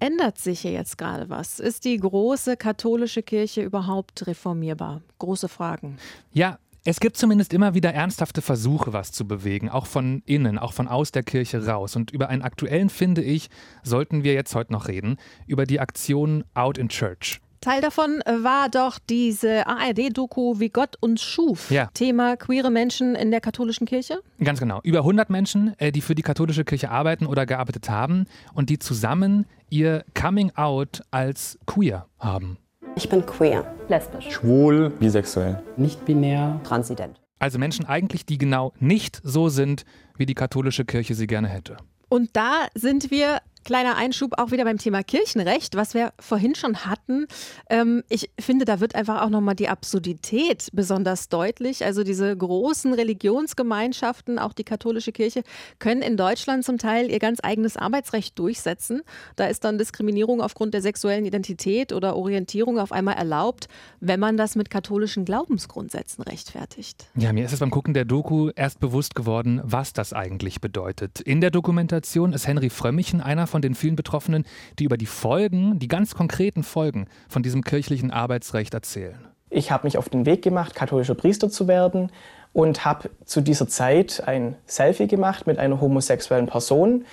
Ändert 0.00 0.38
sich 0.38 0.60
hier 0.60 0.72
jetzt 0.72 0.96
gerade 0.96 1.28
was? 1.28 1.58
Ist 1.58 1.84
die 1.84 1.96
große 1.96 2.56
katholische 2.56 3.22
Kirche 3.22 3.62
überhaupt 3.62 4.26
reformierbar? 4.26 5.02
Große 5.18 5.48
Fragen. 5.48 5.98
Ja, 6.32 6.58
es 6.84 7.00
gibt 7.00 7.16
zumindest 7.16 7.52
immer 7.52 7.74
wieder 7.74 7.92
ernsthafte 7.92 8.40
Versuche, 8.40 8.92
was 8.92 9.12
zu 9.12 9.26
bewegen, 9.26 9.68
auch 9.68 9.86
von 9.86 10.22
innen, 10.24 10.58
auch 10.58 10.72
von 10.72 10.88
aus 10.88 11.10
der 11.10 11.24
Kirche 11.24 11.66
raus. 11.66 11.96
Und 11.96 12.12
über 12.12 12.28
einen 12.28 12.42
aktuellen, 12.42 12.88
finde 12.90 13.22
ich, 13.22 13.50
sollten 13.82 14.22
wir 14.22 14.34
jetzt 14.34 14.54
heute 14.54 14.72
noch 14.72 14.88
reden, 14.88 15.16
über 15.46 15.66
die 15.66 15.80
Aktion 15.80 16.44
Out 16.54 16.78
in 16.78 16.88
Church. 16.88 17.40
Teil 17.60 17.80
davon 17.80 18.20
war 18.24 18.68
doch 18.68 18.98
diese 18.98 19.66
ARD-Doku 19.66 20.60
Wie 20.60 20.68
Gott 20.68 20.96
uns 21.00 21.22
schuf. 21.22 21.70
Ja. 21.70 21.90
Thema 21.92 22.36
queere 22.36 22.70
Menschen 22.70 23.16
in 23.16 23.30
der 23.30 23.40
katholischen 23.40 23.86
Kirche? 23.86 24.20
Ganz 24.42 24.60
genau. 24.60 24.80
Über 24.84 24.98
100 24.98 25.28
Menschen, 25.28 25.74
äh, 25.78 25.90
die 25.90 26.00
für 26.00 26.14
die 26.14 26.22
katholische 26.22 26.64
Kirche 26.64 26.90
arbeiten 26.90 27.26
oder 27.26 27.46
gearbeitet 27.46 27.90
haben 27.90 28.26
und 28.54 28.70
die 28.70 28.78
zusammen 28.78 29.46
ihr 29.70 30.04
Coming 30.14 30.52
Out 30.54 31.02
als 31.10 31.58
queer 31.66 32.06
haben. 32.18 32.58
Ich 32.94 33.08
bin 33.08 33.26
queer, 33.26 33.74
lesbisch, 33.88 34.30
schwul, 34.30 34.90
bisexuell, 34.90 35.62
nicht 35.76 36.04
binär, 36.04 36.60
transident. 36.64 37.20
Also 37.38 37.58
Menschen 37.58 37.86
eigentlich, 37.86 38.26
die 38.26 38.38
genau 38.38 38.72
nicht 38.78 39.20
so 39.22 39.48
sind, 39.48 39.84
wie 40.16 40.26
die 40.26 40.34
katholische 40.34 40.84
Kirche 40.84 41.14
sie 41.14 41.26
gerne 41.26 41.48
hätte. 41.48 41.76
Und 42.08 42.30
da 42.34 42.66
sind 42.74 43.10
wir 43.10 43.40
Kleiner 43.64 43.96
Einschub 43.96 44.38
auch 44.38 44.50
wieder 44.50 44.64
beim 44.64 44.78
Thema 44.78 45.02
Kirchenrecht, 45.02 45.74
was 45.74 45.94
wir 45.94 46.12
vorhin 46.20 46.54
schon 46.54 46.86
hatten. 46.86 47.26
Ähm, 47.68 48.02
ich 48.08 48.30
finde, 48.40 48.64
da 48.64 48.80
wird 48.80 48.94
einfach 48.94 49.22
auch 49.22 49.30
nochmal 49.30 49.54
die 49.54 49.68
Absurdität 49.68 50.68
besonders 50.72 51.28
deutlich. 51.28 51.84
Also 51.84 52.04
diese 52.04 52.34
großen 52.36 52.94
Religionsgemeinschaften, 52.94 54.38
auch 54.38 54.52
die 54.52 54.64
katholische 54.64 55.12
Kirche, 55.12 55.42
können 55.78 56.02
in 56.02 56.16
Deutschland 56.16 56.64
zum 56.64 56.78
Teil 56.78 57.10
ihr 57.10 57.18
ganz 57.18 57.40
eigenes 57.42 57.76
Arbeitsrecht 57.76 58.38
durchsetzen. 58.38 59.02
Da 59.36 59.46
ist 59.46 59.64
dann 59.64 59.78
Diskriminierung 59.78 60.40
aufgrund 60.40 60.74
der 60.74 60.82
sexuellen 60.82 61.26
Identität 61.26 61.92
oder 61.92 62.16
Orientierung 62.16 62.78
auf 62.78 62.92
einmal 62.92 63.16
erlaubt, 63.16 63.68
wenn 64.00 64.20
man 64.20 64.36
das 64.36 64.54
mit 64.54 64.70
katholischen 64.70 65.24
Glaubensgrundsätzen 65.24 66.22
rechtfertigt. 66.24 67.06
Ja, 67.16 67.32
mir 67.32 67.44
ist 67.44 67.52
es 67.52 67.60
beim 67.60 67.70
Gucken 67.70 67.94
der 67.94 68.04
Doku 68.04 68.50
erst 68.54 68.80
bewusst 68.80 69.14
geworden, 69.14 69.60
was 69.64 69.92
das 69.92 70.12
eigentlich 70.12 70.60
bedeutet. 70.60 71.20
In 71.20 71.40
der 71.40 71.50
Dokumentation 71.50 72.32
ist 72.32 72.46
Henry 72.46 72.70
Frömmichen 72.70 73.20
einer 73.20 73.47
von 73.48 73.62
den 73.62 73.74
vielen 73.74 73.96
Betroffenen, 73.96 74.44
die 74.78 74.84
über 74.84 74.96
die 74.96 75.06
Folgen, 75.06 75.78
die 75.78 75.88
ganz 75.88 76.14
konkreten 76.14 76.62
Folgen 76.62 77.06
von 77.28 77.42
diesem 77.42 77.62
kirchlichen 77.62 78.10
Arbeitsrecht 78.10 78.74
erzählen. 78.74 79.18
Ich 79.50 79.70
habe 79.70 79.86
mich 79.86 79.96
auf 79.96 80.08
den 80.08 80.26
Weg 80.26 80.42
gemacht, 80.42 80.74
katholischer 80.74 81.14
Priester 81.14 81.48
zu 81.48 81.68
werden 81.68 82.12
und 82.52 82.84
habe 82.84 83.10
zu 83.24 83.40
dieser 83.40 83.68
Zeit 83.68 84.22
ein 84.26 84.56
Selfie 84.66 85.06
gemacht 85.06 85.46
mit 85.46 85.58
einer 85.58 85.80
homosexuellen 85.80 86.46
Person. 86.46 87.04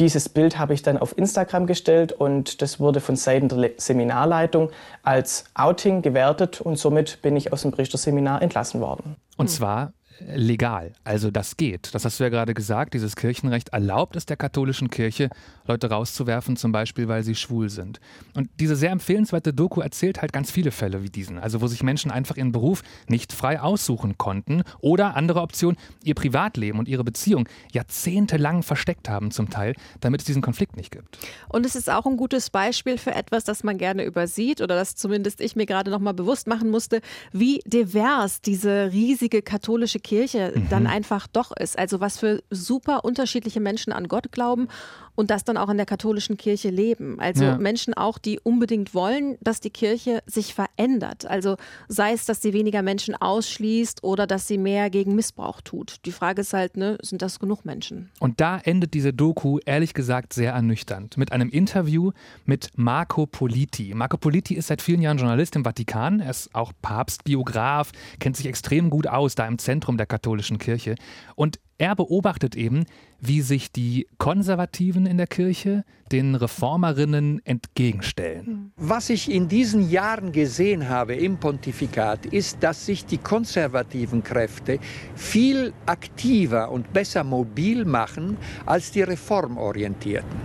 Dieses 0.00 0.28
Bild 0.28 0.58
habe 0.58 0.74
ich 0.74 0.82
dann 0.82 0.98
auf 0.98 1.16
Instagram 1.16 1.66
gestellt 1.66 2.10
und 2.10 2.62
das 2.62 2.80
wurde 2.80 3.00
von 3.00 3.14
Seiten 3.14 3.48
der 3.48 3.70
Seminarleitung 3.76 4.70
als 5.04 5.44
Outing 5.54 6.02
gewertet 6.02 6.60
und 6.60 6.78
somit 6.78 7.22
bin 7.22 7.36
ich 7.36 7.52
aus 7.52 7.62
dem 7.62 7.70
Priesterseminar 7.70 8.42
entlassen 8.42 8.80
worden. 8.80 9.14
Und 9.36 9.50
zwar 9.50 9.92
legal. 10.20 10.92
Also 11.04 11.30
das 11.30 11.56
geht. 11.56 11.94
Das 11.94 12.04
hast 12.04 12.18
du 12.18 12.24
ja 12.24 12.30
gerade 12.30 12.54
gesagt. 12.54 12.94
Dieses 12.94 13.16
Kirchenrecht 13.16 13.70
erlaubt 13.70 14.16
es 14.16 14.26
der 14.26 14.36
katholischen 14.36 14.90
Kirche, 14.90 15.30
Leute 15.66 15.90
rauszuwerfen, 15.90 16.56
zum 16.56 16.72
Beispiel, 16.72 17.08
weil 17.08 17.22
sie 17.22 17.34
schwul 17.34 17.68
sind. 17.68 18.00
Und 18.34 18.48
diese 18.60 18.76
sehr 18.76 18.90
empfehlenswerte 18.90 19.52
Doku 19.52 19.80
erzählt 19.80 20.22
halt 20.22 20.32
ganz 20.32 20.50
viele 20.50 20.70
Fälle 20.70 21.02
wie 21.02 21.10
diesen. 21.10 21.38
Also 21.38 21.60
wo 21.60 21.66
sich 21.66 21.82
Menschen 21.82 22.10
einfach 22.10 22.36
ihren 22.36 22.52
Beruf 22.52 22.82
nicht 23.08 23.32
frei 23.32 23.60
aussuchen 23.60 24.16
konnten 24.18 24.62
oder 24.80 25.16
andere 25.16 25.40
Option, 25.40 25.76
ihr 26.04 26.14
Privatleben 26.14 26.78
und 26.78 26.88
ihre 26.88 27.04
Beziehung 27.04 27.48
jahrzehntelang 27.72 28.62
versteckt 28.62 29.08
haben 29.08 29.30
zum 29.30 29.50
Teil, 29.50 29.74
damit 30.00 30.20
es 30.20 30.26
diesen 30.26 30.42
Konflikt 30.42 30.76
nicht 30.76 30.90
gibt. 30.90 31.18
Und 31.48 31.66
es 31.66 31.74
ist 31.74 31.90
auch 31.90 32.06
ein 32.06 32.16
gutes 32.16 32.50
Beispiel 32.50 32.98
für 32.98 33.14
etwas, 33.14 33.44
das 33.44 33.64
man 33.64 33.78
gerne 33.78 34.04
übersieht 34.04 34.60
oder 34.60 34.74
das 34.74 34.94
zumindest 34.94 35.40
ich 35.40 35.56
mir 35.56 35.66
gerade 35.66 35.90
noch 35.90 35.98
mal 36.00 36.14
bewusst 36.14 36.46
machen 36.46 36.70
musste, 36.70 37.00
wie 37.32 37.60
divers 37.66 38.40
diese 38.40 38.92
riesige 38.92 39.42
katholische 39.42 40.00
Kirche 40.04 40.52
mhm. 40.54 40.68
dann 40.68 40.86
einfach 40.86 41.26
doch 41.26 41.50
ist. 41.56 41.76
Also 41.76 41.98
was 41.98 42.18
für 42.18 42.44
super 42.50 43.04
unterschiedliche 43.04 43.58
Menschen 43.58 43.92
an 43.92 44.06
Gott 44.06 44.30
glauben 44.30 44.68
und 45.14 45.30
das 45.30 45.44
dann 45.44 45.56
auch 45.56 45.68
in 45.68 45.76
der 45.76 45.86
katholischen 45.86 46.36
Kirche 46.36 46.70
leben. 46.70 47.20
Also 47.20 47.44
ja. 47.44 47.58
Menschen 47.58 47.94
auch, 47.94 48.18
die 48.18 48.40
unbedingt 48.40 48.94
wollen, 48.94 49.36
dass 49.40 49.60
die 49.60 49.70
Kirche 49.70 50.22
sich 50.26 50.54
verändert. 50.54 51.26
Also 51.26 51.56
sei 51.88 52.12
es, 52.12 52.24
dass 52.24 52.42
sie 52.42 52.52
weniger 52.52 52.82
Menschen 52.82 53.14
ausschließt 53.14 54.02
oder 54.02 54.26
dass 54.26 54.48
sie 54.48 54.58
mehr 54.58 54.90
gegen 54.90 55.14
Missbrauch 55.14 55.60
tut. 55.60 55.96
Die 56.04 56.12
Frage 56.12 56.40
ist 56.42 56.52
halt, 56.52 56.76
ne, 56.76 56.98
sind 57.02 57.22
das 57.22 57.38
genug 57.38 57.64
Menschen? 57.64 58.10
Und 58.20 58.40
da 58.40 58.58
endet 58.58 58.94
diese 58.94 59.12
Doku 59.12 59.58
ehrlich 59.64 59.94
gesagt 59.94 60.32
sehr 60.32 60.52
ernüchternd 60.52 61.16
mit 61.16 61.32
einem 61.32 61.48
Interview 61.48 62.12
mit 62.44 62.70
Marco 62.76 63.26
Politi. 63.26 63.94
Marco 63.94 64.16
Politi 64.16 64.54
ist 64.54 64.68
seit 64.68 64.82
vielen 64.82 65.00
Jahren 65.00 65.18
Journalist 65.18 65.56
im 65.56 65.64
Vatikan. 65.64 66.20
Er 66.20 66.30
ist 66.30 66.54
auch 66.54 66.72
Papst, 66.82 67.24
Biograf, 67.24 67.92
kennt 68.18 68.36
sich 68.36 68.46
extrem 68.46 68.90
gut 68.90 69.06
aus 69.06 69.34
da 69.34 69.46
im 69.46 69.58
Zentrum 69.58 69.96
der 69.96 70.06
katholischen 70.06 70.58
Kirche. 70.58 70.96
Und 71.36 71.58
er 71.78 71.96
beobachtet 71.96 72.56
eben, 72.56 72.84
wie 73.20 73.40
sich 73.40 73.72
die 73.72 74.06
Konservativen 74.18 75.06
in 75.06 75.16
der 75.16 75.26
Kirche 75.26 75.84
den 76.12 76.34
Reformerinnen 76.34 77.40
entgegenstellen. 77.44 78.72
Was 78.76 79.10
ich 79.10 79.30
in 79.30 79.48
diesen 79.48 79.90
Jahren 79.90 80.30
gesehen 80.32 80.88
habe 80.88 81.14
im 81.14 81.38
Pontifikat, 81.38 82.26
ist, 82.26 82.62
dass 82.62 82.86
sich 82.86 83.06
die 83.06 83.18
konservativen 83.18 84.22
Kräfte 84.22 84.78
viel 85.14 85.72
aktiver 85.86 86.70
und 86.70 86.92
besser 86.92 87.24
mobil 87.24 87.84
machen 87.84 88.36
als 88.66 88.92
die 88.92 89.02
reformorientierten. 89.02 90.38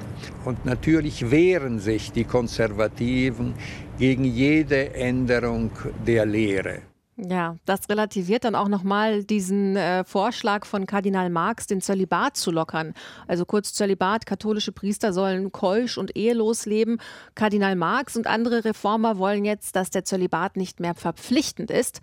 Und 0.45 0.65
natürlich 0.65 1.29
wehren 1.29 1.79
sich 1.79 2.11
die 2.11 2.23
Konservativen 2.23 3.53
gegen 3.99 4.23
jede 4.23 4.93
Änderung 4.95 5.71
der 6.07 6.25
Lehre. 6.25 6.88
Ja, 7.27 7.57
das 7.65 7.89
relativiert 7.89 8.45
dann 8.45 8.55
auch 8.55 8.69
nochmal 8.69 9.23
diesen 9.23 9.75
äh, 9.75 10.05
Vorschlag 10.05 10.65
von 10.65 10.85
Kardinal 10.85 11.29
Marx, 11.29 11.67
den 11.67 11.81
Zölibat 11.81 12.37
zu 12.37 12.49
lockern. 12.49 12.93
Also 13.27 13.45
kurz 13.45 13.73
Zölibat, 13.73 14.25
katholische 14.25 14.71
Priester 14.71 15.11
sollen 15.11 15.51
keusch 15.51 15.97
und 15.97 16.15
ehelos 16.15 16.65
leben. 16.65 16.97
Kardinal 17.35 17.75
Marx 17.75 18.15
und 18.15 18.27
andere 18.27 18.63
Reformer 18.63 19.17
wollen 19.17 19.43
jetzt, 19.43 19.75
dass 19.75 19.89
der 19.89 20.05
Zölibat 20.05 20.55
nicht 20.55 20.79
mehr 20.79 20.95
verpflichtend 20.95 21.71
ist. 21.71 21.99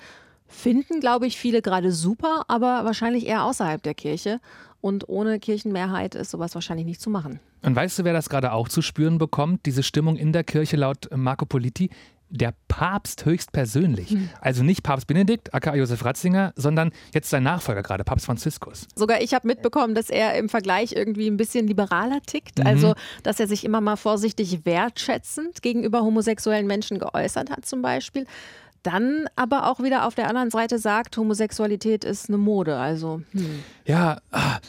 Finden, 0.48 1.00
glaube 1.00 1.26
ich, 1.26 1.38
viele 1.38 1.62
gerade 1.62 1.92
super, 1.92 2.44
aber 2.48 2.84
wahrscheinlich 2.84 3.26
eher 3.26 3.44
außerhalb 3.44 3.82
der 3.82 3.94
Kirche. 3.94 4.40
Und 4.80 5.08
ohne 5.08 5.40
Kirchenmehrheit 5.40 6.14
ist 6.14 6.30
sowas 6.30 6.54
wahrscheinlich 6.54 6.86
nicht 6.86 7.00
zu 7.00 7.10
machen. 7.10 7.40
Und 7.62 7.74
weißt 7.74 7.98
du, 7.98 8.04
wer 8.04 8.12
das 8.12 8.28
gerade 8.28 8.52
auch 8.52 8.68
zu 8.68 8.82
spüren 8.82 9.18
bekommt, 9.18 9.66
diese 9.66 9.82
Stimmung 9.82 10.16
in 10.16 10.32
der 10.32 10.44
Kirche 10.44 10.76
laut 10.76 11.08
Marco 11.12 11.46
Politi? 11.46 11.90
Der 12.28 12.54
Papst 12.68 13.24
höchstpersönlich. 13.24 14.10
Hm. 14.10 14.28
Also 14.40 14.62
nicht 14.62 14.82
Papst 14.82 15.06
Benedikt, 15.06 15.54
aka 15.54 15.74
Josef 15.74 16.04
Ratzinger, 16.04 16.52
sondern 16.56 16.92
jetzt 17.14 17.30
sein 17.30 17.42
Nachfolger 17.42 17.82
gerade, 17.82 18.04
Papst 18.04 18.26
Franziskus. 18.26 18.86
Sogar 18.94 19.20
ich 19.22 19.34
habe 19.34 19.46
mitbekommen, 19.46 19.94
dass 19.94 20.10
er 20.10 20.34
im 20.36 20.48
Vergleich 20.48 20.92
irgendwie 20.92 21.28
ein 21.28 21.36
bisschen 21.36 21.66
liberaler 21.66 22.20
tickt. 22.26 22.58
Mhm. 22.58 22.66
Also, 22.66 22.94
dass 23.22 23.40
er 23.40 23.46
sich 23.46 23.64
immer 23.64 23.80
mal 23.80 23.96
vorsichtig 23.96 24.64
wertschätzend 24.64 25.62
gegenüber 25.62 26.02
homosexuellen 26.02 26.66
Menschen 26.66 26.98
geäußert 26.98 27.50
hat, 27.50 27.64
zum 27.64 27.82
Beispiel. 27.82 28.26
dann 28.82 29.26
aber 29.34 29.68
auch 29.68 29.80
wieder 29.80 30.06
auf 30.06 30.14
der 30.14 30.28
anderen 30.28 30.50
Seite 30.50 30.78
sagt, 30.78 31.16
Homosexualität 31.16 32.04
ist 32.04 32.28
eine 32.28 32.38
Mode. 32.38 32.76
Also 32.76 33.20
hm. 33.32 33.64
ja, 33.84 34.18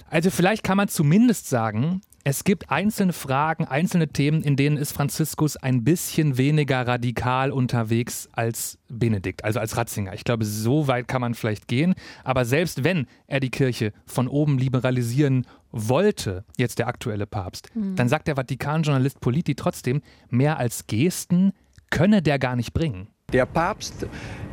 also 0.10 0.32
vielleicht 0.32 0.64
kann 0.64 0.78
man 0.78 0.88
zumindest 0.88 1.50
sagen, 1.50 2.02
es 2.30 2.44
gibt 2.44 2.70
einzelne 2.70 3.14
Fragen, 3.14 3.64
einzelne 3.64 4.10
Themen, 4.10 4.42
in 4.42 4.58
denen 4.58 4.76
ist 4.76 4.92
Franziskus 4.92 5.56
ein 5.56 5.86
bisschen 5.86 6.38
weniger 6.38 6.86
radikal 6.86 7.54
unterwegs 7.54 8.28
als 8.34 8.78
Benedikt, 8.90 9.46
also 9.46 9.62
als 9.62 9.78
Ratzinger. 9.78 10.14
Ich 10.14 10.26
glaube, 10.26 10.44
so 10.44 10.90
weit 10.90 11.08
kann 11.08 11.22
man 11.22 11.36
vielleicht 11.36 11.70
gehen. 11.70 11.96
Aber 12.26 12.44
selbst 12.44 12.84
wenn 12.84 13.08
er 13.28 13.40
die 13.40 13.50
Kirche 13.50 13.94
von 14.06 14.28
oben 14.28 14.58
liberalisieren 14.58 15.48
wollte, 15.72 16.44
jetzt 16.58 16.80
der 16.80 16.90
aktuelle 16.90 17.28
Papst, 17.28 17.74
mhm. 17.74 17.96
dann 17.96 18.10
sagt 18.10 18.28
der 18.28 18.36
Vatikan-Journalist 18.36 19.22
Politi 19.22 19.56
trotzdem, 19.56 20.02
mehr 20.30 20.58
als 20.58 20.86
Gesten 20.86 21.54
könne 21.92 22.22
der 22.22 22.40
gar 22.40 22.58
nicht 22.58 22.74
bringen. 22.74 23.08
Der 23.32 23.46
Papst 23.46 24.06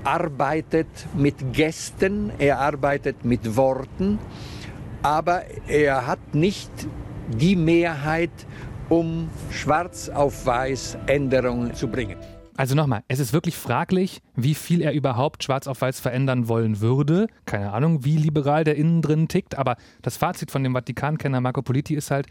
arbeitet 0.05 0.87
mit 1.17 1.53
Gästen, 1.53 2.31
er 2.39 2.61
arbeitet 2.61 3.25
mit 3.25 3.57
Worten, 3.57 4.21
aber 5.03 5.43
er 5.67 6.07
hat 6.07 6.37
nicht 6.37 6.71
die 7.29 7.57
Mehrheit, 7.57 8.31
um 8.89 9.29
schwarz 9.51 10.09
auf 10.09 10.47
weiß 10.47 10.99
Änderungen 11.07 11.75
zu 11.75 11.89
bringen. 11.89 12.17
Also 12.57 12.77
nochmal, 12.77 13.03
es 13.09 13.19
ist 13.19 13.33
wirklich 13.33 13.57
fraglich, 13.57 14.23
wie 14.37 14.55
viel 14.55 14.81
er 14.81 14.93
überhaupt 14.93 15.43
schwarz 15.43 15.67
auf 15.67 15.81
weiß 15.81 15.99
verändern 15.99 16.47
wollen 16.47 16.81
würde. 16.81 17.27
Keine 17.47 17.73
Ahnung, 17.73 18.05
wie 18.05 18.17
liberal 18.17 18.63
der 18.63 18.77
innen 18.77 19.03
drin 19.03 19.27
tickt, 19.27 19.59
aber 19.59 19.75
das 20.03 20.17
Fazit 20.17 20.53
von 20.53 20.63
dem 20.63 20.73
Vatikankenner 20.73 21.41
Marco 21.41 21.63
Politi 21.63 21.97
ist 21.97 22.13
halt, 22.13 22.29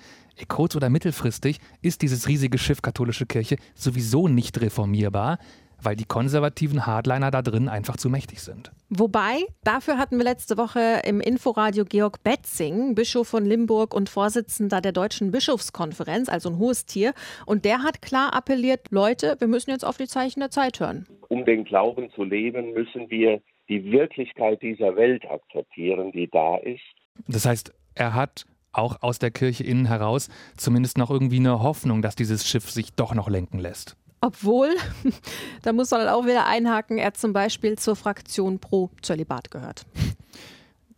kurz- 0.48 0.78
oder 0.78 0.90
mittelfristig 0.90 1.60
ist 1.82 2.02
dieses 2.04 2.30
riesige 2.30 2.58
Schiff 2.58 2.82
katholische 2.82 3.26
Kirche 3.26 3.58
sowieso 3.76 4.30
nicht 4.30 4.62
reformierbar 4.62 5.40
weil 5.84 5.96
die 5.96 6.06
konservativen 6.06 6.86
Hardliner 6.86 7.32
da 7.32 7.42
drin 7.42 7.70
einfach 7.70 7.98
zu 7.98 8.10
mächtig 8.10 8.42
sind. 8.42 8.72
Wobei, 8.90 9.46
dafür 9.64 9.98
hatten 9.98 10.18
wir 10.18 10.24
letzte 10.24 10.58
Woche 10.58 11.02
im 11.06 11.20
Inforadio 11.20 11.86
Georg 11.86 12.24
Betzing, 12.24 12.96
Bischof 12.96 13.28
von 13.28 13.46
Limburg 13.46 13.94
und 13.94 14.10
Vorsitzender 14.10 14.82
der 14.82 14.92
Deutschen 14.92 15.32
Bischofskonferenz, 15.32 16.30
also 16.30 16.50
ein 16.50 16.58
hohes 16.58 16.86
Tier. 16.86 17.14
Und 17.46 17.66
der 17.66 17.84
hat 17.84 18.02
klar 18.02 18.34
appelliert, 18.34 18.92
Leute, 18.92 19.36
wir 19.40 19.48
müssen 19.48 19.72
jetzt 19.72 19.86
auf 19.86 19.98
die 19.98 20.08
Zeichen 20.08 20.40
der 20.40 20.50
Zeit 20.50 20.80
hören. 20.80 21.08
Um 21.30 21.46
den 21.46 21.64
Glauben 21.64 22.12
zu 22.12 22.24
leben, 22.24 22.74
müssen 22.74 23.10
wir 23.10 23.42
die 23.70 23.92
Wirklichkeit 23.92 24.62
dieser 24.62 24.96
Welt 24.96 25.26
akzeptieren, 25.30 26.12
die 26.12 26.30
da 26.30 26.58
ist. 26.58 26.82
Das 27.28 27.46
heißt, 27.46 27.74
er 27.96 28.14
hat 28.14 28.46
auch 28.74 29.02
aus 29.02 29.20
der 29.20 29.32
Kirche 29.32 29.64
innen 29.64 29.86
heraus 29.86 30.30
zumindest 30.58 30.98
noch 30.98 31.12
irgendwie 31.12 31.38
eine 31.38 31.62
Hoffnung, 31.62 32.02
dass 32.02 32.16
dieses 32.16 32.48
Schiff 32.48 32.70
sich 32.70 32.94
doch 32.94 33.14
noch 33.14 33.30
lenken 33.30 33.60
lässt. 33.60 33.96
Obwohl, 34.24 34.74
da 35.64 35.74
muss 35.74 35.92
man 35.92 36.00
dann 36.00 36.10
auch 36.10 36.26
wieder 36.26 36.46
einhaken, 36.46 36.98
er 36.98 37.14
zum 37.14 37.34
Beispiel 37.34 37.78
zur 37.78 37.98
Fraktion 37.98 38.58
pro 38.58 38.90
Zölibat 39.02 39.52
gehört. 39.52 39.86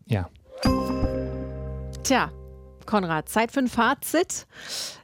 Ja. 0.05 0.29
Tja, 2.03 2.31
Konrad, 2.85 3.27
Zeit 3.27 3.51
für 3.51 3.61
ein 3.61 3.67
Fazit. 3.67 4.45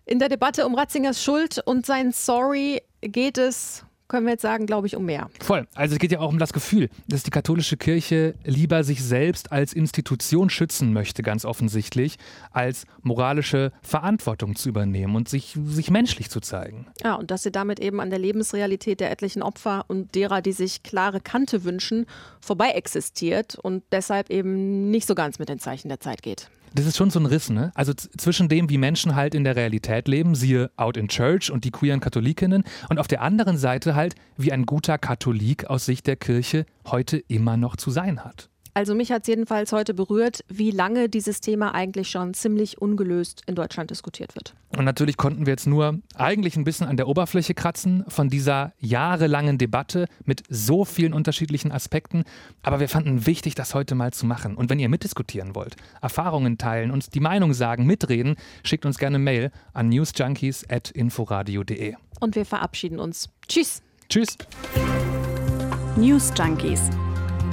In 0.06 0.20
der 0.20 0.30
Debatte 0.30 0.68
um 0.68 0.76
Ratzingers 0.76 1.24
Schuld 1.24 1.64
und 1.66 1.88
sein 1.88 2.12
Sorry 2.12 2.84
geht 3.02 3.40
es 3.40 3.86
können 4.12 4.26
wir 4.26 4.34
jetzt 4.34 4.42
sagen, 4.42 4.66
glaube 4.66 4.88
ich, 4.88 4.98
um 4.98 5.06
mehr. 5.06 5.30
Voll. 5.40 5.66
Also 5.74 5.94
es 5.94 6.00
geht 6.00 6.12
ja 6.12 6.20
auch 6.20 6.30
um 6.30 6.38
das 6.38 6.52
Gefühl, 6.52 6.90
dass 7.08 7.24
die 7.24 7.32
katholische 7.32 7.78
Kirche 7.78 8.36
lieber 8.44 8.84
sich 8.84 9.02
selbst 9.02 9.54
als 9.54 9.72
Institution 9.72 10.50
schützen 10.50 10.92
möchte, 10.92 11.24
ganz 11.24 11.46
offensichtlich, 11.46 12.18
als 12.52 12.86
moralische 13.04 13.72
Verantwortung 13.82 14.58
zu 14.58 14.68
übernehmen 14.68 15.16
und 15.16 15.30
sich, 15.30 15.58
sich 15.64 15.90
menschlich 15.90 16.30
zu 16.30 16.42
zeigen. 16.42 16.88
Ja, 17.02 17.16
und 17.16 17.32
dass 17.32 17.44
sie 17.44 17.54
damit 17.54 17.80
eben 17.80 18.02
an 18.02 18.10
der 18.10 18.20
Lebensrealität 18.20 19.00
der 19.00 19.12
etlichen 19.12 19.42
Opfer 19.42 19.86
und 19.88 20.14
derer, 20.14 20.42
die 20.42 20.52
sich 20.52 20.84
klare 20.84 21.22
Kante 21.22 21.64
wünschen, 21.64 22.06
vorbei 22.42 22.72
existiert 22.72 23.56
und 23.56 23.82
deshalb 23.94 24.30
eben 24.30 24.92
nicht 24.92 25.08
so 25.08 25.16
ganz 25.16 25.40
mit 25.40 25.48
den 25.48 25.60
Zeichen 25.60 25.88
der 25.88 26.02
Zeit 26.02 26.22
geht 26.22 26.50
das 26.74 26.86
ist 26.86 26.98
schon 26.98 27.10
so 27.10 27.20
ein 27.20 27.26
Riss, 27.26 27.50
ne? 27.50 27.72
Also 27.76 27.94
zwischen 27.94 28.50
dem, 28.50 28.70
wie 28.70 28.78
Menschen 28.78 29.16
halt 29.16 29.36
in 29.36 29.44
der 29.44 29.56
Realität 29.56 30.08
leben, 30.08 30.36
siehe 30.36 30.72
Out 30.78 30.98
in 30.98 31.08
Church 31.08 31.52
und 31.52 31.64
die 31.64 31.72
queeren 31.72 32.00
Katholikinnen, 32.00 32.64
und 32.90 33.00
auf 33.00 33.08
der 33.08 33.22
anderen 33.22 33.58
Seite 33.58 33.96
halt, 33.96 34.16
wie 34.38 34.52
ein 34.52 34.66
guter 34.66 34.98
Katholik 34.98 35.66
aus 35.66 35.86
Sicht 35.86 36.08
der 36.08 36.16
Kirche 36.16 36.66
heute 36.86 37.18
immer 37.18 37.58
noch 37.58 37.76
zu 37.76 37.92
sein 37.92 38.24
hat. 38.24 38.51
Also 38.74 38.96
mich 38.96 39.12
hat 39.12 39.24
es 39.24 39.28
jedenfalls 39.28 39.74
heute 39.74 39.94
berührt, 39.94 40.46
wie 40.48 40.72
lange 40.72 41.10
dieses 41.10 41.42
Thema 41.42 41.76
eigentlich 41.76 42.10
schon 42.10 42.34
ziemlich 42.34 42.82
ungelöst 42.82 43.42
in 43.46 43.56
Deutschland 43.56 43.92
diskutiert 43.92 44.34
wird. 44.36 44.54
Und 44.78 44.86
natürlich 44.86 45.18
konnten 45.18 45.46
wir 45.46 45.52
jetzt 45.52 45.68
nur 45.68 46.00
eigentlich 46.16 46.56
ein 46.56 46.64
bisschen 46.64 46.88
an 46.88 46.96
der 46.96 47.10
Oberfläche 47.10 47.54
kratzen 47.54 48.06
von 48.08 48.30
dieser 48.30 48.72
jahrelangen 48.80 49.58
Debatte 49.58 50.06
mit 50.24 50.44
so 50.50 50.86
vielen 50.86 51.12
unterschiedlichen 51.12 51.74
Aspekten. 51.74 52.24
Aber 52.64 52.80
wir 52.80 52.88
fanden 52.88 53.26
wichtig, 53.26 53.56
das 53.56 53.76
heute 53.76 53.96
mal 53.96 54.14
zu 54.14 54.26
machen. 54.26 54.56
Und 54.56 54.70
wenn 54.70 54.80
ihr 54.80 54.88
mitdiskutieren 54.88 55.54
wollt, 55.54 55.76
Erfahrungen 56.02 56.58
teilen, 56.58 56.92
uns 56.92 57.10
die 57.10 57.20
Meinung 57.20 57.54
sagen, 57.54 57.86
mitreden, 57.86 58.38
schickt 58.64 58.86
uns 58.86 58.98
gerne 58.98 59.20
Mail 59.20 59.52
an 59.74 59.90
newsjunkies.inforadio.de. 59.90 61.96
Und 62.22 62.36
wir 62.36 62.46
verabschieden 62.46 63.00
uns. 63.00 63.28
Tschüss. 63.50 63.82
Tschüss. 64.08 64.38
News 65.98 66.32
Junkies 66.38 66.90